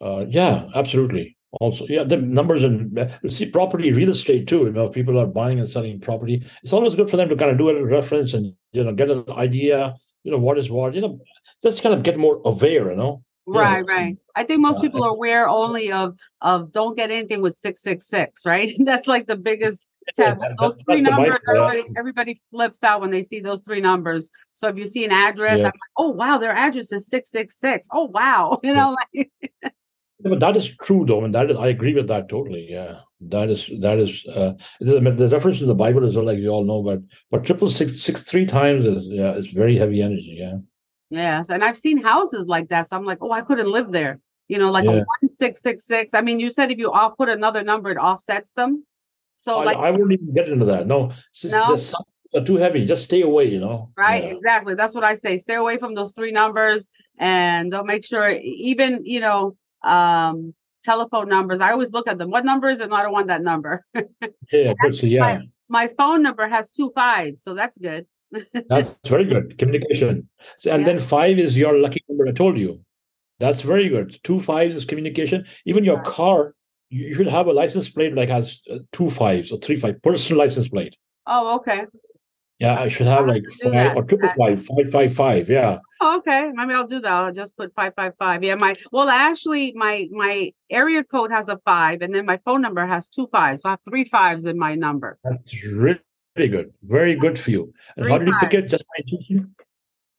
uh, 0.00 0.26
yeah, 0.28 0.68
absolutely. 0.74 1.36
Also, 1.60 1.86
yeah, 1.88 2.04
the 2.04 2.16
numbers 2.16 2.62
and 2.62 2.98
uh, 2.98 3.08
see 3.28 3.46
property, 3.46 3.92
real 3.92 4.10
estate 4.10 4.46
too. 4.48 4.64
You 4.64 4.72
know, 4.72 4.86
if 4.86 4.92
people 4.92 5.18
are 5.18 5.26
buying 5.26 5.58
and 5.58 5.68
selling 5.68 6.00
property. 6.00 6.44
It's 6.62 6.72
always 6.72 6.94
good 6.94 7.08
for 7.08 7.16
them 7.16 7.28
to 7.28 7.36
kind 7.36 7.50
of 7.50 7.58
do 7.58 7.68
a 7.70 7.84
reference 7.84 8.34
and 8.34 8.54
you 8.72 8.84
know 8.84 8.92
get 8.92 9.10
an 9.10 9.24
idea. 9.30 9.94
You 10.24 10.32
know 10.32 10.38
what 10.38 10.58
is 10.58 10.70
what. 10.70 10.94
You 10.94 11.00
know, 11.00 11.20
just 11.62 11.82
kind 11.82 11.94
of 11.94 12.02
get 12.02 12.16
more 12.16 12.40
aware. 12.44 12.90
You 12.90 12.96
know. 12.96 13.23
Yeah. 13.46 13.60
Right, 13.60 13.84
right. 13.86 14.16
I 14.34 14.44
think 14.44 14.60
most 14.60 14.78
Uh, 14.78 14.82
people 14.82 15.04
are 15.04 15.10
aware 15.10 15.48
only 15.48 15.92
of 15.92 16.16
of 16.40 16.72
don't 16.72 16.96
get 16.96 17.10
anything 17.10 17.42
with 17.42 17.54
six 17.56 17.82
six 17.82 18.06
six, 18.08 18.46
right? 18.46 18.74
That's 18.84 19.06
like 19.06 19.26
the 19.26 19.36
biggest 19.36 19.86
tab. 20.16 20.38
Those 20.58 20.76
three 20.86 21.02
numbers, 21.02 21.38
everybody, 21.48 21.82
everybody 21.96 22.42
flips 22.50 22.82
out 22.82 23.00
when 23.00 23.10
they 23.10 23.22
see 23.22 23.40
those 23.40 23.62
three 23.62 23.80
numbers. 23.80 24.30
So 24.54 24.68
if 24.68 24.76
you 24.76 24.86
see 24.86 25.04
an 25.04 25.12
address, 25.12 25.58
Yeah. 25.58 25.66
I'm 25.66 25.72
like, 25.72 25.92
oh 25.98 26.10
wow, 26.10 26.38
their 26.38 26.52
address 26.52 26.90
is 26.92 27.06
six 27.08 27.30
six 27.30 27.58
six. 27.58 27.86
Oh 27.92 28.04
wow, 28.04 28.60
you 28.64 28.72
know, 28.72 28.96
like 29.14 29.30
Yeah, 29.62 30.30
but 30.30 30.40
that 30.40 30.56
is 30.56 30.74
true, 30.76 31.04
though, 31.04 31.24
and 31.24 31.34
that 31.34 31.50
is, 31.50 31.56
I 31.56 31.68
agree 31.68 31.94
with 31.94 32.08
that 32.08 32.28
totally. 32.30 32.66
Yeah, 32.70 33.00
that 33.28 33.50
is 33.50 33.70
that 33.80 33.98
is 33.98 34.24
uh, 34.26 34.52
the, 34.80 35.00
the 35.00 35.28
reference 35.28 35.60
in 35.60 35.68
the 35.68 35.74
Bible 35.74 36.04
as 36.06 36.16
well, 36.16 36.24
like 36.24 36.38
you 36.38 36.48
all 36.48 36.64
know. 36.64 36.82
But 36.82 37.00
but 37.30 37.44
triple 37.44 37.68
six 37.68 38.00
six 38.00 38.22
three 38.22 38.46
times 38.46 38.86
is 38.86 39.06
yeah, 39.08 39.32
it's 39.32 39.48
very 39.48 39.76
heavy 39.76 40.00
energy. 40.00 40.36
Yeah, 40.38 40.58
yes. 41.14 41.50
And 41.50 41.64
I've 41.64 41.78
seen 41.78 42.02
houses 42.02 42.44
like 42.46 42.68
that, 42.68 42.88
so 42.88 42.96
I'm 42.96 43.04
like, 43.04 43.18
oh, 43.20 43.32
I 43.32 43.40
couldn't 43.40 43.70
live 43.70 43.90
there. 43.92 44.20
You 44.48 44.58
know, 44.58 44.70
like 44.70 44.84
a 44.84 44.92
one 44.92 45.28
six 45.28 45.62
six 45.62 45.86
six. 45.86 46.12
I 46.12 46.20
mean, 46.20 46.38
you 46.38 46.50
said 46.50 46.70
if 46.70 46.78
you 46.78 46.92
off 46.92 47.16
put 47.16 47.28
another 47.28 47.62
number, 47.62 47.90
it 47.90 47.96
offsets 47.96 48.52
them. 48.52 48.84
So 49.36 49.60
I, 49.60 49.64
like 49.64 49.76
I 49.78 49.90
wouldn't 49.90 50.12
even 50.12 50.34
get 50.34 50.48
into 50.48 50.66
that. 50.66 50.86
No, 50.86 51.12
No? 51.44 51.76
are 52.34 52.44
too 52.44 52.56
heavy. 52.56 52.84
Just 52.84 53.04
stay 53.04 53.22
away. 53.22 53.46
You 53.46 53.60
know. 53.60 53.90
Right, 53.96 54.22
Yeah. 54.24 54.30
exactly. 54.30 54.74
That's 54.74 54.94
what 54.94 55.04
I 55.04 55.14
say. 55.14 55.38
Stay 55.38 55.54
away 55.54 55.78
from 55.78 55.94
those 55.94 56.12
three 56.12 56.32
numbers 56.32 56.88
and 57.18 57.70
don't 57.70 57.86
make 57.86 58.04
sure 58.04 58.28
even, 58.30 59.04
you 59.04 59.20
know, 59.20 59.56
um 59.82 60.54
telephone 60.84 61.28
numbers. 61.28 61.60
I 61.60 61.72
always 61.72 61.92
look 61.92 62.06
at 62.06 62.18
them. 62.18 62.30
What 62.30 62.44
number 62.44 62.68
is 62.68 62.80
it? 62.80 62.92
I 62.92 63.02
don't 63.02 63.12
want 63.12 63.28
that 63.28 63.42
number. 63.42 63.84
Yeah, 64.52 64.74
good. 64.80 64.94
So 64.94 65.06
yeah, 65.06 65.40
My 65.68 65.88
phone 65.96 66.22
number 66.22 66.46
has 66.46 66.70
two 66.70 66.92
fives, 66.94 67.42
so 67.42 67.54
that's 67.54 67.78
good. 67.78 68.06
That's 68.68 68.98
very 69.08 69.24
good 69.24 69.56
communication. 69.58 70.28
So, 70.58 70.70
and 70.72 70.80
Yeah. 70.82 70.86
then 70.86 70.98
five 70.98 71.38
is 71.38 71.56
your 71.58 71.78
lucky 71.78 72.00
number. 72.08 72.28
I 72.28 72.32
told 72.32 72.58
you. 72.58 72.80
That's 73.40 73.62
very 73.62 73.88
good. 73.88 74.16
Two 74.22 74.38
fives 74.40 74.76
is 74.76 74.84
communication. 74.84 75.44
Even 75.66 75.84
your 75.84 76.00
car, 76.02 76.54
you 76.90 77.12
should 77.14 77.26
have 77.26 77.46
a 77.48 77.52
license 77.52 77.88
plate 77.88 78.14
like 78.14 78.28
has 78.28 78.60
uh, 78.70 78.78
two 78.92 79.10
fives 79.10 79.50
or 79.52 79.58
three 79.58 79.76
five 79.76 80.00
personal 80.02 80.38
license 80.38 80.68
plate. 80.68 80.96
Oh, 81.26 81.56
okay. 81.56 81.86
Yeah, 82.60 82.78
I 82.80 82.86
should 82.86 83.08
have 83.08 83.22
I'll 83.22 83.28
like 83.28 83.42
five 83.62 83.72
that. 83.72 83.96
or 83.96 84.04
triple 84.04 84.30
five, 84.38 84.64
five, 84.64 84.90
five, 84.92 85.12
five. 85.14 85.50
Yeah, 85.50 85.78
Oh, 86.00 86.18
okay. 86.18 86.50
Maybe 86.54 86.72
I'll 86.74 86.86
do 86.86 87.00
that. 87.00 87.12
I'll 87.12 87.32
just 87.32 87.56
put 87.56 87.74
five 87.74 87.92
five 87.96 88.12
five. 88.18 88.44
Yeah, 88.44 88.54
my 88.54 88.76
well 88.92 89.08
actually 89.08 89.72
my 89.74 90.06
my 90.12 90.52
area 90.70 91.02
code 91.02 91.32
has 91.32 91.48
a 91.48 91.58
five 91.64 92.02
and 92.02 92.14
then 92.14 92.24
my 92.26 92.38
phone 92.44 92.62
number 92.62 92.86
has 92.86 93.08
two 93.08 93.26
fives. 93.32 93.62
So 93.62 93.68
I 93.68 93.72
have 93.72 93.80
three 93.88 94.04
fives 94.04 94.44
in 94.44 94.56
my 94.56 94.76
number. 94.76 95.18
that's 95.24 95.52
really, 95.64 95.98
really 96.36 96.48
good. 96.48 96.72
Very 96.82 97.14
good 97.14 97.38
for 97.38 97.50
you. 97.50 97.72
And 97.96 98.08
how 98.08 98.18
did 98.18 98.28
you 98.28 98.34
pick 98.40 98.54
it? 98.54 98.68
Just 98.68 98.84
by 98.86 99.02
intuition? 99.02 99.54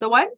So 0.01 0.09
what? 0.09 0.29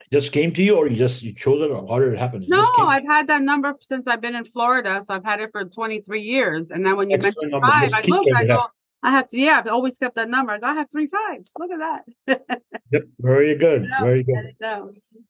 It 0.00 0.10
just 0.12 0.32
came 0.32 0.52
to 0.54 0.62
you, 0.62 0.76
or 0.76 0.88
you 0.88 0.96
just 0.96 1.22
you 1.22 1.34
chose 1.34 1.60
it, 1.60 1.70
or 1.70 1.86
how 1.86 1.98
did 1.98 2.12
it 2.12 2.18
happen? 2.18 2.42
It 2.42 2.48
No, 2.48 2.64
I've 2.78 3.06
had 3.06 3.28
that 3.28 3.42
number 3.42 3.74
since 3.80 4.06
I've 4.06 4.20
been 4.20 4.34
in 4.34 4.44
Florida. 4.44 5.02
So 5.04 5.14
I've 5.14 5.24
had 5.24 5.40
it 5.40 5.50
for 5.52 5.64
23 5.64 6.22
years. 6.22 6.70
And 6.70 6.84
then 6.84 6.96
when 6.96 7.10
you 7.10 7.16
Excellent 7.16 7.52
mentioned 7.52 7.70
five, 7.70 7.94
I 7.94 8.02
keep 8.02 8.10
look, 8.10 8.26
it, 8.26 8.36
I 8.36 8.44
go, 8.44 8.66
I 9.02 9.10
have 9.10 9.28
to, 9.28 9.38
yeah, 9.38 9.58
I've 9.58 9.66
always 9.66 9.96
kept 9.96 10.16
that 10.16 10.28
number. 10.28 10.52
I 10.52 10.58
go, 10.58 10.66
I 10.66 10.74
have 10.74 10.90
three 10.90 11.06
fives. 11.06 11.52
Look 11.58 11.70
at 11.70 12.04
that. 12.26 12.62
Yep, 12.92 13.04
very 13.20 13.54
good, 13.54 13.84
Yeah, 13.88 14.02
very 14.02 14.24
good. 14.24 14.56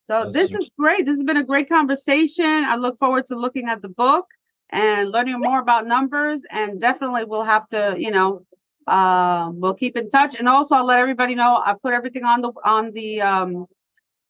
So 0.01 0.31
That's 0.33 0.33
this 0.33 0.55
is 0.55 0.71
great. 0.79 1.05
This 1.05 1.19
has 1.19 1.25
been 1.25 1.37
a 1.37 1.45
great 1.45 1.69
conversation. 1.69 2.47
I 2.47 2.77
look 2.77 2.99
forward 2.99 3.27
to 3.27 3.35
looking 3.35 3.69
at 3.69 3.83
the 3.83 3.91
book 3.91 4.25
and 4.71 5.11
learning 5.11 5.41
more 5.41 5.61
about 5.61 5.87
numbers. 5.87 6.45
And 6.51 6.81
definitely 6.81 7.25
we'll 7.25 7.45
have 7.45 7.69
to, 7.69 7.95
you 7.99 8.11
know, 8.11 8.45
um, 8.87 9.61
we'll 9.61 9.75
keep 9.75 9.97
in 9.97 10.09
touch. 10.09 10.35
And 10.35 10.49
also 10.49 10.75
I'll 10.75 10.87
let 10.87 10.99
everybody 10.99 11.35
know 11.35 11.63
I 11.65 11.75
put 11.81 11.93
everything 11.95 12.25
on 12.25 12.41
the 12.41 12.53
on 12.65 12.93
the 12.93 13.21
um 13.21 13.67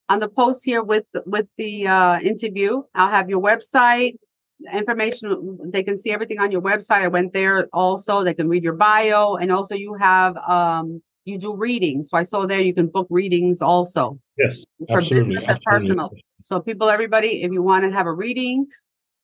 on 0.08 0.18
the 0.18 0.28
post 0.28 0.64
here 0.64 0.82
with 0.82 1.06
with 1.26 1.46
the 1.56 1.86
uh 1.86 2.20
interview. 2.20 2.82
I'll 2.94 3.10
have 3.10 3.30
your 3.30 3.42
website 3.42 4.16
information 4.74 5.58
they 5.72 5.82
can 5.82 5.96
see 5.96 6.10
everything 6.10 6.38
on 6.38 6.50
your 6.50 6.60
website 6.60 7.02
i 7.02 7.08
went 7.08 7.32
there 7.32 7.66
also 7.72 8.22
they 8.22 8.34
can 8.34 8.48
read 8.48 8.62
your 8.62 8.74
bio 8.74 9.36
and 9.36 9.50
also 9.50 9.74
you 9.74 9.94
have 9.94 10.36
um 10.36 11.00
you 11.24 11.38
do 11.38 11.54
readings 11.54 12.10
so 12.10 12.16
i 12.16 12.22
saw 12.22 12.44
there 12.46 12.60
you 12.60 12.74
can 12.74 12.86
book 12.86 13.06
readings 13.10 13.62
also 13.62 14.18
Yes, 14.36 14.64
for 14.86 14.96
absolutely, 14.96 15.36
business 15.36 15.44
and 15.48 15.56
absolutely. 15.56 15.86
personal 15.88 16.10
so 16.42 16.60
people 16.60 16.88
everybody 16.90 17.42
if 17.42 17.52
you 17.52 17.62
want 17.62 17.84
to 17.84 17.90
have 17.90 18.06
a 18.06 18.12
reading 18.12 18.66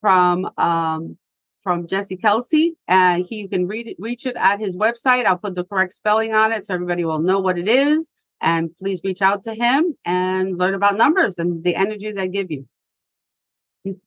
from 0.00 0.50
um 0.58 1.16
from 1.62 1.86
jesse 1.86 2.16
kalsi 2.16 2.74
and 2.88 3.24
he 3.26 3.36
you 3.36 3.48
can 3.48 3.66
read 3.66 3.86
it 3.88 3.96
reach 3.98 4.26
it 4.26 4.36
at 4.36 4.60
his 4.60 4.76
website 4.76 5.26
i'll 5.26 5.38
put 5.38 5.54
the 5.54 5.64
correct 5.64 5.92
spelling 5.92 6.34
on 6.34 6.52
it 6.52 6.64
so 6.66 6.74
everybody 6.74 7.04
will 7.04 7.18
know 7.20 7.40
what 7.40 7.58
it 7.58 7.68
is 7.68 8.10
and 8.40 8.76
please 8.76 9.00
reach 9.02 9.22
out 9.22 9.42
to 9.42 9.54
him 9.54 9.96
and 10.04 10.58
learn 10.58 10.74
about 10.74 10.96
numbers 10.96 11.38
and 11.38 11.64
the 11.64 11.74
energy 11.74 12.12
they 12.12 12.28
give 12.28 12.50
you 12.50 12.66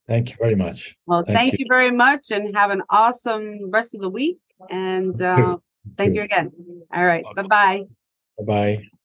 Thank 0.06 0.30
you 0.30 0.36
very 0.38 0.54
much. 0.54 0.96
well, 1.06 1.24
Thank 1.24 1.38
thank, 1.38 1.52
you. 1.52 1.58
you. 1.60 1.66
very 1.68 1.90
much 1.90 2.30
and 2.30 2.54
have 2.54 2.70
an 2.70 2.82
awesome 2.90 3.70
rest 3.70 3.94
of 3.94 4.00
the 4.00 4.10
week. 4.10 4.38
And 4.68 5.20
uh, 5.22 5.56
thank 5.96 6.14
you 6.14 6.22
again. 6.22 6.52
All 6.94 7.04
right. 7.04 7.24
Bye 7.34 7.42
bye. 7.42 7.82
Bye 8.38 8.44
bye. 8.44 8.99